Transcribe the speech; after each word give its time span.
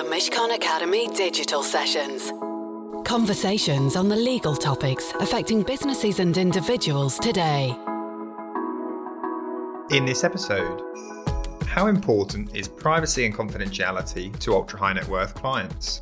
the 0.00 0.06
Mishcon 0.06 0.54
Academy 0.54 1.08
digital 1.08 1.62
sessions. 1.62 2.32
Conversations 3.06 3.96
on 3.96 4.08
the 4.08 4.16
legal 4.16 4.56
topics 4.56 5.12
affecting 5.20 5.62
businesses 5.62 6.20
and 6.20 6.38
individuals 6.38 7.18
today. 7.18 7.76
In 9.90 10.06
this 10.06 10.24
episode, 10.24 10.80
how 11.66 11.88
important 11.88 12.56
is 12.56 12.66
privacy 12.66 13.26
and 13.26 13.34
confidentiality 13.34 14.34
to 14.38 14.54
ultra 14.54 14.78
high 14.78 14.94
net 14.94 15.06
worth 15.06 15.34
clients? 15.34 16.00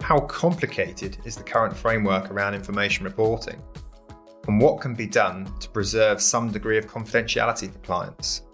How 0.00 0.20
complicated 0.20 1.18
is 1.26 1.36
the 1.36 1.44
current 1.44 1.76
framework 1.76 2.30
around 2.30 2.54
information 2.54 3.04
reporting? 3.04 3.60
And 4.46 4.58
what 4.58 4.80
can 4.80 4.94
be 4.94 5.06
done 5.06 5.52
to 5.60 5.68
preserve 5.68 6.22
some 6.22 6.50
degree 6.50 6.78
of 6.78 6.86
confidentiality 6.86 7.70
for 7.70 7.78
clients? 7.80 8.47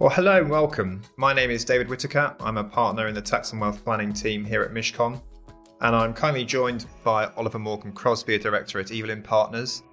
Well, 0.00 0.10
hello 0.10 0.40
and 0.40 0.50
welcome. 0.50 1.02
My 1.16 1.32
name 1.32 1.52
is 1.52 1.64
David 1.64 1.88
Whitaker. 1.88 2.34
I'm 2.40 2.56
a 2.56 2.64
partner 2.64 3.06
in 3.06 3.14
the 3.14 3.22
tax 3.22 3.52
and 3.52 3.60
wealth 3.60 3.84
planning 3.84 4.12
team 4.12 4.44
here 4.44 4.64
at 4.64 4.72
Mishcon, 4.72 5.22
and 5.82 5.94
I'm 5.94 6.12
kindly 6.12 6.44
joined 6.44 6.86
by 7.04 7.26
Oliver 7.36 7.60
Morgan 7.60 7.92
Crosby, 7.92 8.34
a 8.34 8.38
director 8.40 8.80
at 8.80 8.90
Evelyn 8.90 9.22
Partners. 9.22 9.84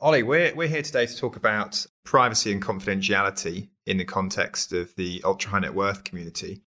Ollie, 0.00 0.24
we're, 0.24 0.52
we're 0.56 0.66
here 0.66 0.82
today 0.82 1.06
to 1.06 1.16
talk 1.16 1.36
about 1.36 1.86
privacy 2.04 2.50
and 2.50 2.60
confidentiality 2.60 3.68
in 3.86 3.98
the 3.98 4.04
context 4.04 4.72
of 4.72 4.92
the 4.96 5.22
ultra 5.24 5.52
high 5.52 5.60
net 5.60 5.72
worth 5.72 6.02
community. 6.02 6.62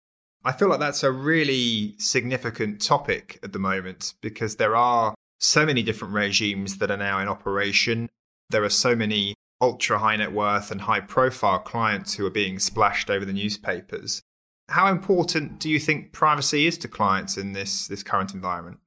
I 0.44 0.52
feel 0.52 0.68
like 0.68 0.78
that's 0.78 1.02
a 1.02 1.10
really 1.10 1.96
significant 1.98 2.80
topic 2.80 3.40
at 3.42 3.52
the 3.52 3.58
moment 3.58 4.14
because 4.22 4.54
there 4.54 4.76
are 4.76 5.16
so 5.40 5.66
many 5.66 5.82
different 5.82 6.14
regimes 6.14 6.78
that 6.78 6.92
are 6.92 6.96
now 6.96 7.18
in 7.18 7.26
operation. 7.26 8.08
There 8.50 8.62
are 8.62 8.70
so 8.70 8.94
many 8.94 9.34
ultra 9.60 9.98
high 9.98 10.16
net 10.16 10.32
worth 10.32 10.70
and 10.70 10.82
high 10.82 11.00
profile 11.00 11.58
clients 11.58 12.14
who 12.14 12.26
are 12.26 12.30
being 12.30 12.58
splashed 12.58 13.10
over 13.10 13.24
the 13.24 13.32
newspapers. 13.32 14.22
How 14.68 14.88
important 14.88 15.58
do 15.58 15.70
you 15.70 15.78
think 15.78 16.12
privacy 16.12 16.66
is 16.66 16.76
to 16.78 16.88
clients 16.88 17.36
in 17.36 17.52
this, 17.52 17.88
this 17.88 18.02
current 18.02 18.34
environment? 18.34 18.78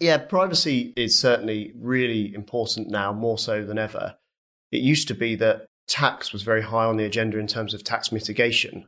Yeah, 0.00 0.18
privacy 0.18 0.92
is 0.96 1.18
certainly 1.18 1.72
really 1.76 2.32
important 2.34 2.88
now, 2.88 3.12
more 3.12 3.38
so 3.38 3.64
than 3.64 3.78
ever. 3.78 4.16
It 4.70 4.82
used 4.82 5.08
to 5.08 5.14
be 5.14 5.34
that 5.36 5.66
tax 5.88 6.32
was 6.32 6.42
very 6.42 6.62
high 6.62 6.84
on 6.84 6.98
the 6.98 7.04
agenda 7.04 7.38
in 7.38 7.46
terms 7.46 7.74
of 7.74 7.82
tax 7.82 8.12
mitigation. 8.12 8.86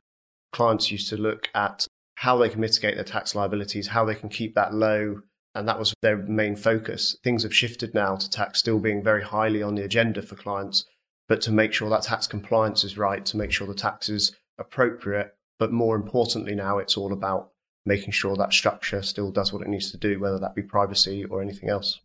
Clients 0.52 0.92
used 0.92 1.08
to 1.08 1.16
look 1.16 1.48
at 1.54 1.86
how 2.16 2.36
they 2.36 2.50
can 2.50 2.60
mitigate 2.60 2.96
their 2.96 3.04
tax 3.04 3.34
liabilities, 3.34 3.88
how 3.88 4.04
they 4.04 4.14
can 4.14 4.28
keep 4.28 4.54
that 4.54 4.74
low, 4.74 5.22
and 5.54 5.66
that 5.66 5.78
was 5.78 5.94
their 6.02 6.18
main 6.18 6.54
focus. 6.54 7.16
Things 7.24 7.42
have 7.42 7.54
shifted 7.54 7.94
now 7.94 8.16
to 8.16 8.30
tax 8.30 8.58
still 8.60 8.78
being 8.78 9.02
very 9.02 9.22
highly 9.22 9.62
on 9.62 9.74
the 9.74 9.84
agenda 9.84 10.22
for 10.22 10.36
clients, 10.36 10.84
but 11.30 11.40
to 11.40 11.52
make 11.52 11.72
sure 11.72 11.88
that 11.88 12.02
tax 12.02 12.26
compliance 12.26 12.82
is 12.82 12.98
right, 12.98 13.24
to 13.24 13.36
make 13.36 13.52
sure 13.52 13.64
the 13.64 13.72
tax 13.72 14.08
is 14.08 14.36
appropriate. 14.58 15.36
But 15.60 15.70
more 15.70 15.94
importantly, 15.94 16.56
now 16.56 16.78
it's 16.78 16.96
all 16.96 17.12
about 17.12 17.52
making 17.86 18.10
sure 18.10 18.34
that 18.34 18.52
structure 18.52 19.00
still 19.00 19.30
does 19.30 19.52
what 19.52 19.62
it 19.62 19.68
needs 19.68 19.92
to 19.92 19.96
do, 19.96 20.18
whether 20.18 20.40
that 20.40 20.56
be 20.56 20.62
privacy 20.62 21.24
or 21.24 21.40
anything 21.40 21.68
else. 21.68 22.00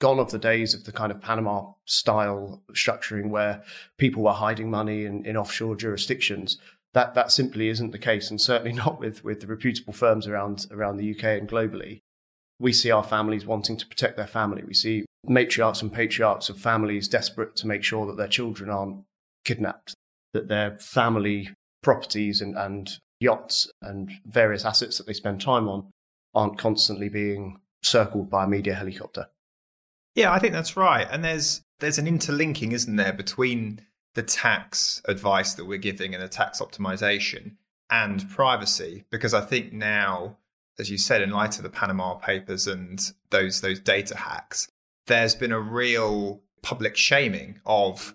Gone 0.00 0.18
of 0.18 0.30
the 0.30 0.38
days 0.38 0.72
of 0.72 0.84
the 0.84 0.92
kind 0.92 1.12
of 1.12 1.20
Panama 1.20 1.72
style 1.84 2.62
structuring 2.72 3.28
where 3.28 3.62
people 3.98 4.22
were 4.22 4.32
hiding 4.32 4.70
money 4.70 5.04
in, 5.04 5.26
in 5.26 5.36
offshore 5.36 5.76
jurisdictions. 5.76 6.56
That 6.94 7.14
that 7.14 7.30
simply 7.30 7.68
isn't 7.68 7.90
the 7.90 7.98
case, 7.98 8.30
and 8.30 8.40
certainly 8.40 8.72
not 8.84 8.98
with, 8.98 9.22
with 9.22 9.40
the 9.40 9.46
reputable 9.46 9.92
firms 9.92 10.26
around 10.26 10.66
around 10.70 10.96
the 10.96 11.10
UK 11.10 11.24
and 11.24 11.46
globally. 11.46 12.00
We 12.58 12.72
see 12.72 12.90
our 12.90 13.04
families 13.04 13.44
wanting 13.44 13.76
to 13.76 13.86
protect 13.86 14.16
their 14.16 14.26
family. 14.26 14.62
We 14.66 14.72
see 14.72 15.04
matriarchs 15.28 15.82
and 15.82 15.92
patriarchs 15.92 16.48
of 16.48 16.58
families 16.58 17.08
desperate 17.08 17.56
to 17.56 17.66
make 17.66 17.84
sure 17.84 18.06
that 18.06 18.16
their 18.16 18.28
children 18.28 18.70
aren't 18.70 19.04
kidnapped, 19.44 19.94
that 20.32 20.48
their 20.48 20.78
family 20.78 21.50
properties 21.82 22.40
and, 22.40 22.56
and 22.56 22.98
yachts 23.20 23.70
and 23.82 24.10
various 24.26 24.64
assets 24.64 24.98
that 24.98 25.06
they 25.06 25.12
spend 25.12 25.40
time 25.40 25.68
on 25.68 25.90
aren't 26.34 26.58
constantly 26.58 27.08
being 27.08 27.58
circled 27.82 28.30
by 28.30 28.44
a 28.44 28.48
media 28.48 28.74
helicopter. 28.74 29.28
Yeah, 30.14 30.32
I 30.32 30.38
think 30.38 30.52
that's 30.52 30.76
right. 30.76 31.06
And 31.10 31.24
there's 31.24 31.62
there's 31.78 31.98
an 31.98 32.06
interlinking, 32.06 32.72
isn't 32.72 32.96
there, 32.96 33.12
between 33.12 33.80
the 34.14 34.22
tax 34.22 35.00
advice 35.06 35.54
that 35.54 35.64
we're 35.64 35.78
giving 35.78 36.14
and 36.14 36.22
the 36.22 36.28
tax 36.28 36.60
optimization 36.60 37.52
and 37.90 38.28
privacy? 38.28 39.04
Because 39.10 39.32
I 39.32 39.40
think 39.40 39.72
now, 39.72 40.36
as 40.78 40.90
you 40.90 40.98
said, 40.98 41.22
in 41.22 41.30
light 41.30 41.56
of 41.56 41.62
the 41.62 41.70
Panama 41.70 42.14
Papers 42.14 42.66
and 42.66 43.00
those 43.30 43.60
those 43.60 43.80
data 43.80 44.16
hacks, 44.16 44.68
there's 45.10 45.34
been 45.34 45.50
a 45.50 45.60
real 45.60 46.40
public 46.62 46.96
shaming 46.96 47.60
of 47.66 48.14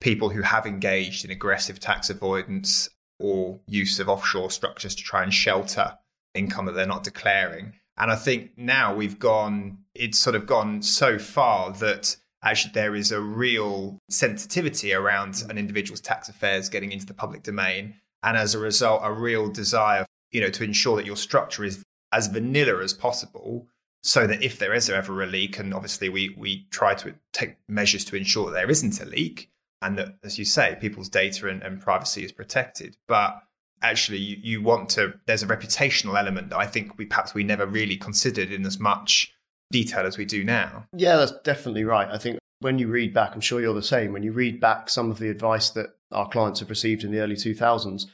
people 0.00 0.30
who 0.30 0.42
have 0.42 0.64
engaged 0.64 1.24
in 1.24 1.30
aggressive 1.32 1.80
tax 1.80 2.08
avoidance 2.08 2.88
or 3.18 3.58
use 3.66 3.98
of 3.98 4.08
offshore 4.08 4.50
structures 4.50 4.94
to 4.94 5.02
try 5.02 5.24
and 5.24 5.34
shelter 5.34 5.98
income 6.34 6.66
that 6.66 6.72
they're 6.72 6.86
not 6.86 7.02
declaring. 7.02 7.72
And 7.98 8.12
I 8.12 8.14
think 8.14 8.52
now 8.56 8.94
we've 8.94 9.18
gone, 9.18 9.78
it's 9.92 10.20
sort 10.20 10.36
of 10.36 10.46
gone 10.46 10.82
so 10.82 11.18
far 11.18 11.72
that 11.72 12.16
actually 12.44 12.72
there 12.74 12.94
is 12.94 13.10
a 13.10 13.20
real 13.20 13.98
sensitivity 14.08 14.92
around 14.94 15.42
an 15.50 15.58
individual's 15.58 16.00
tax 16.00 16.28
affairs 16.28 16.68
getting 16.68 16.92
into 16.92 17.06
the 17.06 17.14
public 17.14 17.42
domain. 17.42 17.96
And 18.22 18.36
as 18.36 18.54
a 18.54 18.60
result, 18.60 19.00
a 19.02 19.12
real 19.12 19.48
desire, 19.48 20.06
you 20.30 20.40
know, 20.40 20.50
to 20.50 20.62
ensure 20.62 20.96
that 20.96 21.06
your 21.06 21.16
structure 21.16 21.64
is 21.64 21.82
as 22.12 22.28
vanilla 22.28 22.80
as 22.84 22.92
possible 22.92 23.66
so 24.06 24.24
that 24.24 24.40
if 24.40 24.60
there 24.60 24.72
is 24.72 24.88
ever 24.88 25.20
a 25.20 25.26
leak, 25.26 25.58
and 25.58 25.74
obviously 25.74 26.08
we 26.08 26.32
we 26.38 26.68
try 26.70 26.94
to 26.94 27.12
take 27.32 27.56
measures 27.68 28.04
to 28.04 28.14
ensure 28.14 28.52
there 28.52 28.70
isn't 28.70 29.00
a 29.00 29.04
leak, 29.04 29.50
and 29.82 29.98
that, 29.98 30.16
as 30.22 30.38
you 30.38 30.44
say, 30.44 30.76
people's 30.80 31.08
data 31.08 31.48
and, 31.48 31.60
and 31.64 31.80
privacy 31.80 32.24
is 32.24 32.30
protected. 32.30 32.96
But 33.08 33.42
actually, 33.82 34.18
you, 34.18 34.36
you, 34.40 34.62
want 34.62 34.90
to. 34.90 35.14
There's 35.26 35.42
a 35.42 35.48
reputational 35.48 36.16
element 36.16 36.50
that 36.50 36.58
I 36.58 36.66
think 36.66 36.96
we 36.96 37.06
perhaps 37.06 37.34
we 37.34 37.42
never 37.42 37.66
really 37.66 37.96
considered 37.96 38.52
in 38.52 38.64
as 38.64 38.78
much 38.78 39.34
detail 39.72 40.06
as 40.06 40.16
we 40.16 40.24
do 40.24 40.44
now. 40.44 40.86
Yeah, 40.92 41.16
that's 41.16 41.32
definitely 41.42 41.82
right. 41.82 42.08
I 42.08 42.18
think 42.18 42.38
when 42.60 42.78
you 42.78 42.86
read 42.86 43.12
back, 43.12 43.34
I'm 43.34 43.40
sure 43.40 43.60
you're 43.60 43.74
the 43.74 43.82
same. 43.82 44.12
When 44.12 44.22
you 44.22 44.30
read 44.30 44.60
back 44.60 44.88
some 44.88 45.10
of 45.10 45.18
the 45.18 45.30
advice 45.30 45.70
that 45.70 45.96
our 46.12 46.28
clients 46.28 46.60
have 46.60 46.70
received 46.70 47.02
in 47.02 47.10
the 47.10 47.18
early 47.18 47.34
2000s, 47.34 48.06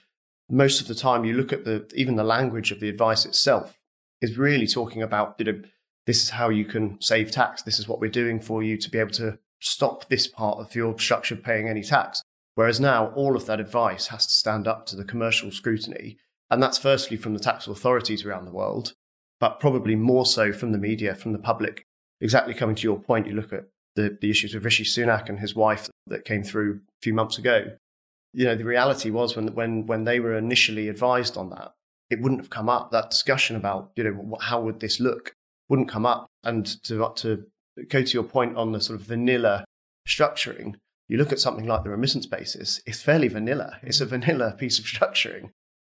most 0.48 0.80
of 0.80 0.88
the 0.88 0.94
time 0.94 1.26
you 1.26 1.34
look 1.34 1.52
at 1.52 1.66
the 1.66 1.86
even 1.94 2.16
the 2.16 2.24
language 2.24 2.72
of 2.72 2.80
the 2.80 2.88
advice 2.88 3.26
itself 3.26 3.78
is 4.22 4.38
really 4.38 4.66
talking 4.66 5.02
about 5.02 5.34
you 5.38 5.44
know 5.44 5.62
this 6.06 6.22
is 6.22 6.30
how 6.30 6.48
you 6.48 6.64
can 6.64 7.00
save 7.00 7.30
tax. 7.30 7.62
This 7.62 7.78
is 7.78 7.86
what 7.86 8.00
we're 8.00 8.10
doing 8.10 8.40
for 8.40 8.62
you 8.62 8.76
to 8.76 8.90
be 8.90 8.98
able 8.98 9.12
to 9.12 9.38
stop 9.60 10.08
this 10.08 10.26
part 10.26 10.58
of 10.58 10.74
your 10.74 10.98
structure 10.98 11.36
paying 11.36 11.68
any 11.68 11.82
tax. 11.82 12.22
Whereas 12.54 12.80
now 12.80 13.08
all 13.14 13.36
of 13.36 13.46
that 13.46 13.60
advice 13.60 14.08
has 14.08 14.26
to 14.26 14.32
stand 14.32 14.66
up 14.66 14.84
to 14.86 14.96
the 14.96 15.04
commercial 15.04 15.50
scrutiny. 15.50 16.18
And 16.50 16.62
that's 16.62 16.78
firstly 16.78 17.16
from 17.16 17.34
the 17.34 17.40
tax 17.40 17.66
authorities 17.66 18.24
around 18.26 18.44
the 18.44 18.52
world, 18.52 18.94
but 19.40 19.60
probably 19.60 19.96
more 19.96 20.26
so 20.26 20.52
from 20.52 20.72
the 20.72 20.78
media, 20.78 21.14
from 21.14 21.32
the 21.32 21.38
public. 21.38 21.86
Exactly 22.20 22.52
coming 22.52 22.76
to 22.76 22.82
your 22.82 23.00
point, 23.00 23.26
you 23.26 23.34
look 23.34 23.52
at 23.52 23.68
the, 23.94 24.18
the 24.20 24.30
issues 24.30 24.54
with 24.54 24.64
Rishi 24.64 24.84
Sunak 24.84 25.28
and 25.28 25.38
his 25.38 25.54
wife 25.54 25.88
that 26.08 26.24
came 26.24 26.42
through 26.42 26.74
a 26.74 27.02
few 27.02 27.14
months 27.14 27.38
ago. 27.38 27.76
You 28.34 28.46
know, 28.46 28.54
the 28.54 28.64
reality 28.64 29.10
was 29.10 29.36
when, 29.36 29.54
when, 29.54 29.86
when 29.86 30.04
they 30.04 30.20
were 30.20 30.36
initially 30.36 30.88
advised 30.88 31.36
on 31.36 31.50
that, 31.50 31.72
it 32.10 32.20
wouldn't 32.20 32.40
have 32.40 32.50
come 32.50 32.68
up. 32.68 32.90
That 32.90 33.10
discussion 33.10 33.56
about, 33.56 33.92
you 33.96 34.04
know, 34.04 34.36
how 34.40 34.60
would 34.60 34.80
this 34.80 35.00
look 35.00 35.34
wouldn't 35.72 35.88
come 35.88 36.04
up. 36.04 36.26
And 36.44 36.66
to, 36.84 37.10
to 37.16 37.46
go 37.88 38.02
to 38.02 38.12
your 38.12 38.24
point 38.24 38.58
on 38.58 38.72
the 38.72 38.80
sort 38.80 39.00
of 39.00 39.06
vanilla 39.06 39.64
structuring, 40.06 40.74
you 41.08 41.16
look 41.16 41.32
at 41.32 41.40
something 41.40 41.66
like 41.66 41.82
the 41.82 41.88
remittance 41.88 42.26
basis, 42.26 42.82
it's 42.84 43.00
fairly 43.00 43.28
vanilla. 43.28 43.78
It's 43.82 44.02
a 44.02 44.04
vanilla 44.04 44.54
piece 44.58 44.78
of 44.78 44.84
structuring. 44.84 45.48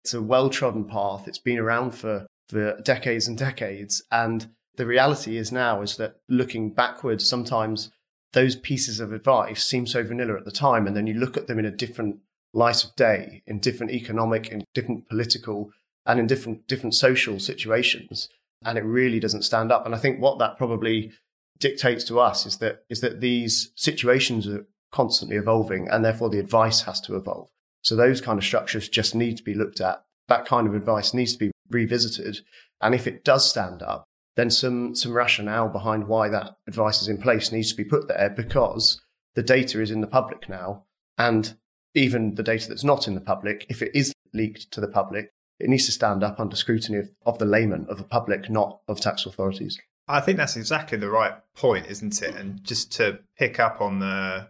It's 0.06 0.14
a 0.14 0.22
well 0.22 0.50
trodden 0.50 0.86
path. 0.86 1.28
It's 1.28 1.40
been 1.40 1.60
around 1.60 1.92
for, 1.92 2.26
for 2.48 2.80
decades 2.84 3.28
and 3.28 3.38
decades. 3.38 4.02
And 4.10 4.48
the 4.78 4.86
reality 4.86 5.36
is 5.36 5.52
now 5.52 5.82
is 5.82 5.98
that 5.98 6.16
looking 6.30 6.74
backwards, 6.74 7.28
sometimes 7.28 7.92
those 8.32 8.56
pieces 8.56 9.02
of 9.02 9.12
advice 9.12 9.62
seem 9.62 9.86
so 9.88 10.04
vanilla 10.04 10.38
at 10.38 10.46
the 10.46 10.52
time. 10.52 10.88
And 10.88 10.96
then 10.96 11.06
you 11.06 11.16
look 11.16 11.36
at 11.36 11.48
them 11.48 11.60
in 11.60 11.66
a 11.66 11.72
different 11.72 12.20
light 12.54 12.86
of 12.86 12.96
day, 12.96 13.44
in 13.46 13.60
different 13.60 13.92
economic, 13.92 14.48
in 14.48 14.64
different 14.74 15.10
political, 15.10 15.72
and 16.06 16.18
in 16.18 16.28
different 16.28 16.66
different 16.66 16.96
social 16.96 17.42
situations 17.42 18.30
and 18.64 18.78
it 18.78 18.84
really 18.84 19.20
doesn't 19.20 19.44
stand 19.44 19.72
up. 19.72 19.86
And 19.86 19.94
I 19.94 19.98
think 19.98 20.20
what 20.20 20.40
that 20.40 20.58
probably 20.58 21.12
dictates 21.60 22.04
to 22.06 22.20
us 22.20 22.46
is 22.46 22.58
that 22.58 22.84
is 22.90 23.02
that 23.02 23.22
these 23.22 23.72
situations 23.76 24.48
are 24.48 24.66
constantly 24.92 25.38
evolving, 25.38 25.88
and 25.90 26.04
therefore 26.04 26.30
the 26.30 26.40
advice 26.40 26.82
has 26.82 27.02
to 27.02 27.16
evolve. 27.16 27.50
So 27.82 27.96
those 27.96 28.22
kind 28.22 28.38
of 28.38 28.46
structures 28.46 28.90
just 28.90 29.14
need 29.16 29.38
to 29.38 29.44
be 29.44 29.54
looked 29.54 29.82
at. 29.82 30.04
That 30.28 30.46
kind 30.46 30.68
of 30.68 30.74
advice 30.74 31.14
needs 31.14 31.34
to 31.34 31.40
be 31.40 31.52
revisited, 31.70 32.40
and 32.82 32.96
if 32.96 33.08
it 33.08 33.24
does 33.24 33.48
stand 33.50 33.82
up, 33.82 34.06
then 34.36 34.50
some 34.50 34.96
some 34.96 35.14
rationale 35.14 35.70
behind 35.70 36.08
why 36.08 36.30
that 36.30 36.56
advice 36.68 37.02
is 37.02 37.08
in 37.08 37.18
place 37.18 37.52
needs 37.52 37.72
to 37.72 37.78
be 37.78 37.84
put 37.84 38.08
there 38.08 38.30
because 38.30 39.02
the 39.36 39.44
data 39.44 39.82
is 39.82 39.92
in 39.92 40.02
the 40.02 40.08
public 40.08 40.50
now, 40.50 40.84
and 41.18 41.58
even 41.94 42.36
the 42.36 42.44
data 42.44 42.68
that's 42.68 42.84
not 42.84 43.08
in 43.08 43.16
the 43.16 43.22
public, 43.22 43.66
if 43.70 43.82
it 43.82 43.92
is 43.96 44.14
leaked 44.34 44.72
to 44.72 44.82
the 44.82 44.88
public, 44.88 45.32
it 45.60 45.70
needs 45.70 45.86
to 45.86 45.92
stand 45.92 46.24
up 46.24 46.40
under 46.40 46.56
scrutiny 46.56 46.98
of, 46.98 47.10
of 47.26 47.40
the 47.40 47.46
layman, 47.46 47.86
of 47.90 47.98
the 47.98 48.04
public, 48.04 48.50
not 48.50 48.80
of 48.88 49.00
tax 49.00 49.26
authorities. 49.26 49.80
I 50.08 50.20
think 50.22 50.38
that's 50.38 50.56
exactly 50.56 50.98
the 50.98 51.10
right 51.10 51.34
point, 51.56 51.88
isn't 51.88 52.22
it? 52.22 52.36
And 52.36 52.64
just 52.64 52.92
to 52.94 53.20
pick 53.38 53.60
up 53.60 53.82
on 53.82 54.00
the 54.00 54.50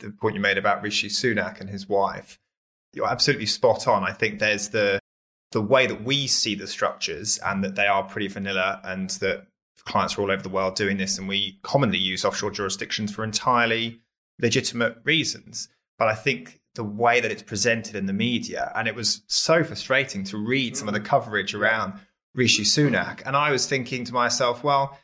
the 0.00 0.10
point 0.10 0.34
you 0.34 0.40
made 0.40 0.56
about 0.56 0.82
Rishi 0.82 1.08
Sunak 1.08 1.60
and 1.60 1.68
his 1.68 1.86
wife, 1.86 2.38
you're 2.94 3.06
absolutely 3.06 3.46
spot 3.46 3.86
on. 3.86 4.02
I 4.02 4.12
think 4.12 4.38
there's 4.38 4.70
the 4.70 4.98
the 5.52 5.60
way 5.60 5.86
that 5.86 6.04
we 6.04 6.26
see 6.26 6.54
the 6.54 6.66
structures 6.66 7.38
and 7.44 7.62
that 7.64 7.74
they 7.74 7.86
are 7.86 8.04
pretty 8.04 8.28
vanilla 8.28 8.80
and 8.84 9.10
that 9.10 9.46
clients 9.84 10.16
are 10.16 10.22
all 10.22 10.30
over 10.30 10.42
the 10.42 10.48
world 10.48 10.76
doing 10.76 10.96
this 10.96 11.18
and 11.18 11.26
we 11.26 11.58
commonly 11.62 11.98
use 11.98 12.24
offshore 12.24 12.50
jurisdictions 12.50 13.12
for 13.12 13.24
entirely 13.24 14.00
legitimate 14.38 14.96
reasons. 15.04 15.68
But 15.98 16.08
I 16.08 16.14
think 16.14 16.59
the 16.74 16.84
way 16.84 17.20
that 17.20 17.30
it's 17.30 17.42
presented 17.42 17.96
in 17.96 18.06
the 18.06 18.12
media, 18.12 18.72
and 18.74 18.86
it 18.86 18.94
was 18.94 19.22
so 19.26 19.64
frustrating 19.64 20.24
to 20.24 20.36
read 20.36 20.76
some 20.76 20.88
of 20.88 20.94
the 20.94 21.00
coverage 21.00 21.54
around 21.54 21.94
Rishi 22.34 22.62
Sunak. 22.62 23.22
And 23.26 23.36
I 23.36 23.50
was 23.50 23.66
thinking 23.66 24.04
to 24.04 24.12
myself, 24.12 24.62
well, 24.62 24.98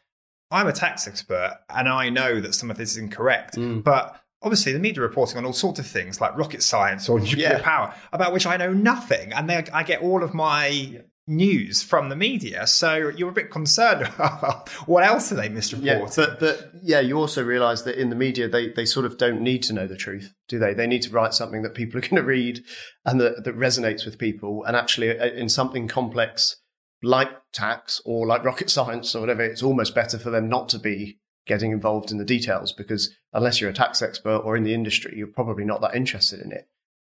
I'm 0.50 0.68
a 0.68 0.72
tax 0.72 1.08
expert 1.08 1.58
and 1.68 1.88
I 1.88 2.08
know 2.08 2.40
that 2.40 2.54
some 2.54 2.70
of 2.70 2.76
this 2.76 2.92
is 2.92 2.98
incorrect, 2.98 3.56
mm. 3.56 3.82
but 3.82 4.20
obviously 4.42 4.72
the 4.72 4.78
media 4.78 5.02
reporting 5.02 5.38
on 5.38 5.44
all 5.44 5.52
sorts 5.52 5.80
of 5.80 5.86
things 5.86 6.20
like 6.20 6.36
rocket 6.36 6.62
science 6.62 7.08
or 7.08 7.18
nuclear 7.18 7.48
yeah. 7.48 7.62
power 7.62 7.94
about 8.12 8.32
which 8.32 8.46
I 8.46 8.56
know 8.56 8.72
nothing. 8.72 9.32
And 9.32 9.50
they, 9.50 9.64
I 9.72 9.82
get 9.82 10.02
all 10.02 10.22
of 10.22 10.34
my 10.34 10.68
yeah. 10.68 11.00
News 11.26 11.82
from 11.82 12.08
the 12.08 12.16
media. 12.16 12.66
So 12.66 13.12
you're 13.16 13.30
a 13.30 13.32
bit 13.32 13.50
concerned. 13.50 14.06
what 14.86 15.04
else 15.04 15.32
are 15.32 15.34
they 15.34 15.48
misreporting? 15.48 15.84
Yeah, 15.84 16.06
but, 16.16 16.40
but 16.40 16.70
yeah, 16.82 17.00
you 17.00 17.16
also 17.16 17.44
realize 17.44 17.84
that 17.84 18.00
in 18.00 18.10
the 18.10 18.16
media, 18.16 18.48
they, 18.48 18.70
they 18.70 18.84
sort 18.84 19.06
of 19.06 19.18
don't 19.18 19.40
need 19.40 19.62
to 19.64 19.72
know 19.72 19.86
the 19.86 19.96
truth, 19.96 20.32
do 20.48 20.58
they? 20.58 20.74
They 20.74 20.86
need 20.86 21.02
to 21.02 21.10
write 21.10 21.34
something 21.34 21.62
that 21.62 21.74
people 21.74 21.98
are 21.98 22.00
going 22.08 22.16
to 22.16 22.22
read 22.22 22.62
and 23.04 23.20
that, 23.20 23.44
that 23.44 23.56
resonates 23.56 24.04
with 24.04 24.18
people. 24.18 24.64
And 24.64 24.76
actually, 24.76 25.18
uh, 25.18 25.26
in 25.26 25.48
something 25.48 25.88
complex 25.88 26.56
like 27.02 27.30
tax 27.52 28.00
or 28.04 28.26
like 28.26 28.44
rocket 28.44 28.70
science 28.76 29.14
or 29.14 29.20
whatever, 29.20 29.42
it's 29.42 29.62
almost 29.62 29.94
better 29.94 30.18
for 30.18 30.30
them 30.30 30.48
not 30.48 30.68
to 30.70 30.78
be 30.78 31.18
getting 31.46 31.70
involved 31.70 32.10
in 32.10 32.18
the 32.18 32.24
details 32.24 32.72
because 32.72 33.14
unless 33.32 33.60
you're 33.60 33.70
a 33.70 33.74
tax 33.74 34.02
expert 34.02 34.38
or 34.38 34.56
in 34.56 34.64
the 34.64 34.74
industry, 34.74 35.14
you're 35.16 35.28
probably 35.28 35.64
not 35.64 35.80
that 35.80 35.94
interested 35.94 36.40
in 36.40 36.50
it. 36.50 36.68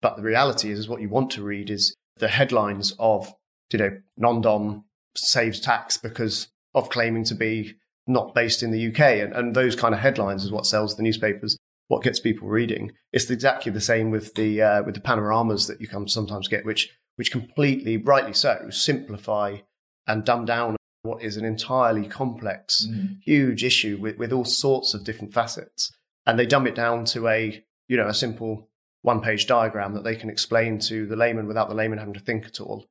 But 0.01 0.17
the 0.17 0.23
reality 0.23 0.69
is, 0.69 0.79
is 0.79 0.89
what 0.89 1.01
you 1.01 1.09
want 1.09 1.31
to 1.31 1.43
read 1.43 1.69
is 1.69 1.95
the 2.17 2.27
headlines 2.27 2.93
of, 2.99 3.33
you 3.71 3.79
know, 3.79 3.97
non-dom 4.17 4.85
saves 5.15 5.59
tax 5.59 5.97
because 5.97 6.49
of 6.73 6.89
claiming 6.89 7.23
to 7.25 7.35
be 7.35 7.75
not 8.07 8.33
based 8.33 8.63
in 8.63 8.71
the 8.71 8.87
UK. 8.87 8.99
And, 8.99 9.33
and 9.33 9.55
those 9.55 9.75
kind 9.75 9.93
of 9.93 9.99
headlines 9.99 10.43
is 10.43 10.51
what 10.51 10.65
sells 10.65 10.95
the 10.95 11.03
newspapers, 11.03 11.57
what 11.87 12.03
gets 12.03 12.19
people 12.19 12.47
reading. 12.47 12.91
It's 13.11 13.29
exactly 13.29 13.71
the 13.71 13.81
same 13.81 14.11
with 14.11 14.33
the, 14.35 14.61
uh, 14.61 14.83
with 14.83 14.95
the 14.95 15.01
panoramas 15.01 15.67
that 15.67 15.81
you 15.81 15.87
can 15.87 16.07
sometimes 16.07 16.47
get, 16.47 16.65
which, 16.65 16.89
which 17.15 17.31
completely, 17.31 17.97
rightly 17.97 18.33
so, 18.33 18.67
simplify 18.69 19.57
and 20.07 20.23
dumb 20.23 20.45
down 20.45 20.77
what 21.01 21.21
is 21.21 21.37
an 21.37 21.45
entirely 21.45 22.07
complex, 22.07 22.85
mm. 22.89 23.17
huge 23.23 23.63
issue 23.63 23.97
with, 23.99 24.17
with 24.17 24.31
all 24.31 24.45
sorts 24.45 24.93
of 24.93 25.03
different 25.03 25.33
facets. 25.33 25.91
And 26.25 26.37
they 26.37 26.45
dumb 26.45 26.67
it 26.67 26.75
down 26.75 27.05
to 27.05 27.27
a, 27.27 27.63
you 27.87 27.97
know, 27.97 28.07
a 28.07 28.13
simple 28.13 28.69
one 29.01 29.21
page 29.21 29.47
diagram 29.47 29.93
that 29.93 30.03
they 30.03 30.15
can 30.15 30.29
explain 30.29 30.79
to 30.79 31.05
the 31.07 31.15
layman 31.15 31.47
without 31.47 31.69
the 31.69 31.75
layman 31.75 31.99
having 31.99 32.13
to 32.13 32.19
think 32.19 32.45
at 32.45 32.59
all. 32.59 32.85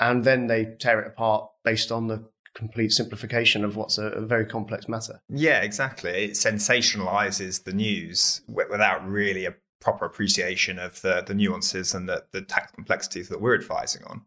And 0.00 0.24
then 0.24 0.46
they 0.46 0.76
tear 0.78 1.00
it 1.00 1.08
apart 1.08 1.50
based 1.64 1.90
on 1.90 2.06
the 2.06 2.24
complete 2.54 2.92
simplification 2.92 3.64
of 3.64 3.76
what's 3.76 3.98
a, 3.98 4.06
a 4.06 4.20
very 4.20 4.46
complex 4.46 4.88
matter. 4.88 5.20
Yeah, 5.28 5.60
exactly. 5.60 6.10
It 6.10 6.30
sensationalizes 6.32 7.64
the 7.64 7.72
news 7.72 8.40
without 8.48 9.06
really 9.08 9.46
a 9.46 9.54
proper 9.80 10.04
appreciation 10.04 10.78
of 10.78 11.00
the, 11.02 11.22
the 11.26 11.34
nuances 11.34 11.94
and 11.94 12.08
the, 12.08 12.24
the 12.32 12.42
tax 12.42 12.72
complexities 12.72 13.28
that 13.28 13.40
we're 13.40 13.54
advising 13.54 14.02
on. 14.04 14.22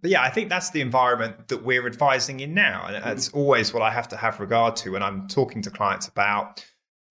But 0.00 0.10
yeah, 0.10 0.22
I 0.22 0.30
think 0.30 0.48
that's 0.50 0.70
the 0.70 0.80
environment 0.80 1.48
that 1.48 1.64
we're 1.64 1.86
advising 1.86 2.40
in 2.40 2.52
now. 2.52 2.86
And 2.86 3.02
that's 3.02 3.30
mm. 3.30 3.36
always 3.36 3.72
what 3.72 3.82
I 3.82 3.90
have 3.90 4.08
to 4.08 4.16
have 4.16 4.40
regard 4.40 4.76
to 4.76 4.90
when 4.90 5.02
I'm 5.02 5.28
talking 5.28 5.62
to 5.62 5.70
clients 5.70 6.08
about 6.08 6.64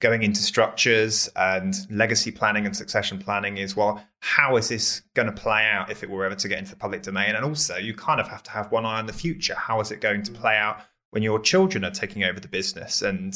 going 0.04 0.22
into 0.22 0.42
structures 0.42 1.30
and 1.38 1.90
legacy 1.90 2.30
planning 2.30 2.66
and 2.66 2.76
succession 2.76 3.18
planning 3.18 3.58
is 3.58 3.74
well, 3.74 4.04
how 4.20 4.58
is 4.58 4.68
this 4.68 5.02
going 5.14 5.26
to 5.26 5.32
play 5.32 5.66
out 5.66 5.90
if 5.90 6.04
it 6.04 6.10
were 6.10 6.26
ever 6.26 6.36
to 6.36 6.50
get 6.50 6.60
into 6.60 6.72
the 6.72 6.78
public 6.78 7.02
domain? 7.02 7.36
And 7.36 7.46
also, 7.46 7.78
you 7.78 7.94
kind 7.94 8.20
of 8.20 8.28
have 8.28 8.44
to 8.44 8.52
have 8.52 8.70
one 8.70 8.86
eye 8.86 9.00
on 9.00 9.06
the 9.06 9.14
future. 9.14 9.56
How 9.56 9.80
is 9.80 9.92
it 9.92 10.02
going 10.02 10.22
to 10.24 10.32
play 10.34 10.58
out 10.58 10.82
when 11.12 11.24
your 11.24 11.40
children 11.40 11.86
are 11.86 11.92
taking 11.92 12.26
over 12.26 12.42
the 12.42 12.50
business? 12.50 13.02
And 13.02 13.34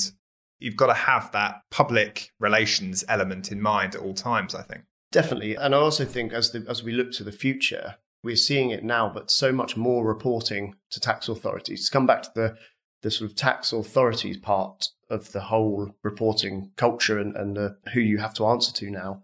you've 0.60 0.76
got 0.76 0.88
to 0.88 0.94
have 0.94 1.32
that 1.32 1.62
public 1.72 2.34
relations 2.38 3.06
element 3.08 3.50
in 3.50 3.62
mind 3.62 3.96
at 3.96 4.02
all 4.02 4.14
times, 4.14 4.54
I 4.54 4.62
think. 4.62 4.84
Definitely. 5.14 5.56
And 5.56 5.74
I 5.74 5.78
also 5.78 6.04
think 6.04 6.34
as 6.34 6.52
the, 6.52 6.66
as 6.68 6.84
we 6.84 6.92
look 6.92 7.14
to 7.14 7.24
the 7.24 7.32
future, 7.32 7.96
we're 8.26 8.36
seeing 8.36 8.72
it 8.72 8.84
now, 8.84 9.10
but 9.10 9.32
so 9.32 9.54
much 9.54 9.78
more 9.78 10.06
reporting 10.06 10.76
to 10.92 11.00
tax 11.00 11.30
authorities. 11.30 11.86
To 11.86 11.94
come 11.94 12.06
back 12.06 12.24
to 12.24 12.32
the, 12.36 12.58
the 13.04 13.12
sort 13.12 13.32
of 13.32 13.38
tax 13.38 13.72
authorities 13.72 14.36
part 14.36 14.90
of 15.10 15.32
the 15.32 15.42
whole 15.42 15.96
reporting 16.04 16.72
culture 16.76 17.18
and, 17.18 17.36
and 17.36 17.76
who 17.94 18.00
you 18.00 18.18
have 18.18 18.34
to 18.36 18.46
answer 18.46 18.74
to 18.74 18.90
now, 18.92 19.24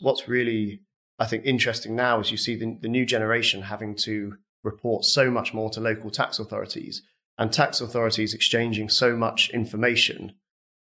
what's 0.00 0.28
really, 0.28 0.80
I 1.18 1.26
think, 1.26 1.44
interesting 1.44 1.94
now 1.94 2.20
is 2.20 2.30
you 2.30 2.36
see 2.36 2.56
the, 2.56 2.78
the 2.80 2.88
new 2.88 3.04
generation 3.04 3.62
having 3.62 3.94
to 3.96 4.36
report 4.62 5.04
so 5.04 5.30
much 5.30 5.54
more 5.54 5.70
to 5.70 5.80
local 5.80 6.10
tax 6.10 6.38
authorities 6.38 7.02
and 7.36 7.52
tax 7.52 7.80
authorities 7.80 8.34
exchanging 8.34 8.88
so 8.88 9.16
much 9.16 9.50
information 9.50 10.32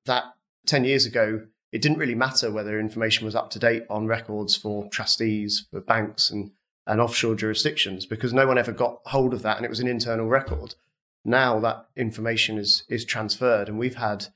that 0.07 0.25
10 0.67 0.85
years 0.85 1.07
ago, 1.07 1.47
it 1.73 1.81
didn't 1.81 1.99
really 1.99 2.15
matter 2.15 2.51
whether 2.51 2.81
information 2.81 3.25
was 3.25 3.37
up 3.37 3.51
to 3.51 3.59
date 3.59 3.85
on 3.89 4.07
records 4.07 4.57
for 4.57 4.89
trustees, 4.89 5.67
for 5.71 5.81
banks, 5.81 6.31
and 6.31 6.51
and 6.87 7.01
offshore 7.01 7.37
jurisdictions 7.37 8.05
because 8.05 8.33
no 8.33 8.47
one 8.47 8.59
ever 8.59 8.73
got 8.73 9.01
hold 9.07 9.33
of 9.33 9.43
that 9.43 9.57
and 9.57 9.65
it 9.65 9.71
was 9.71 9.81
an 9.81 9.87
internal 9.87 10.27
record. 10.27 10.75
Now 11.25 11.61
that 11.61 11.87
information 11.97 12.59
is 12.59 12.85
is 12.89 13.05
transferred 13.05 13.69
and 13.69 13.79
we've 13.79 13.97
had 13.97 14.27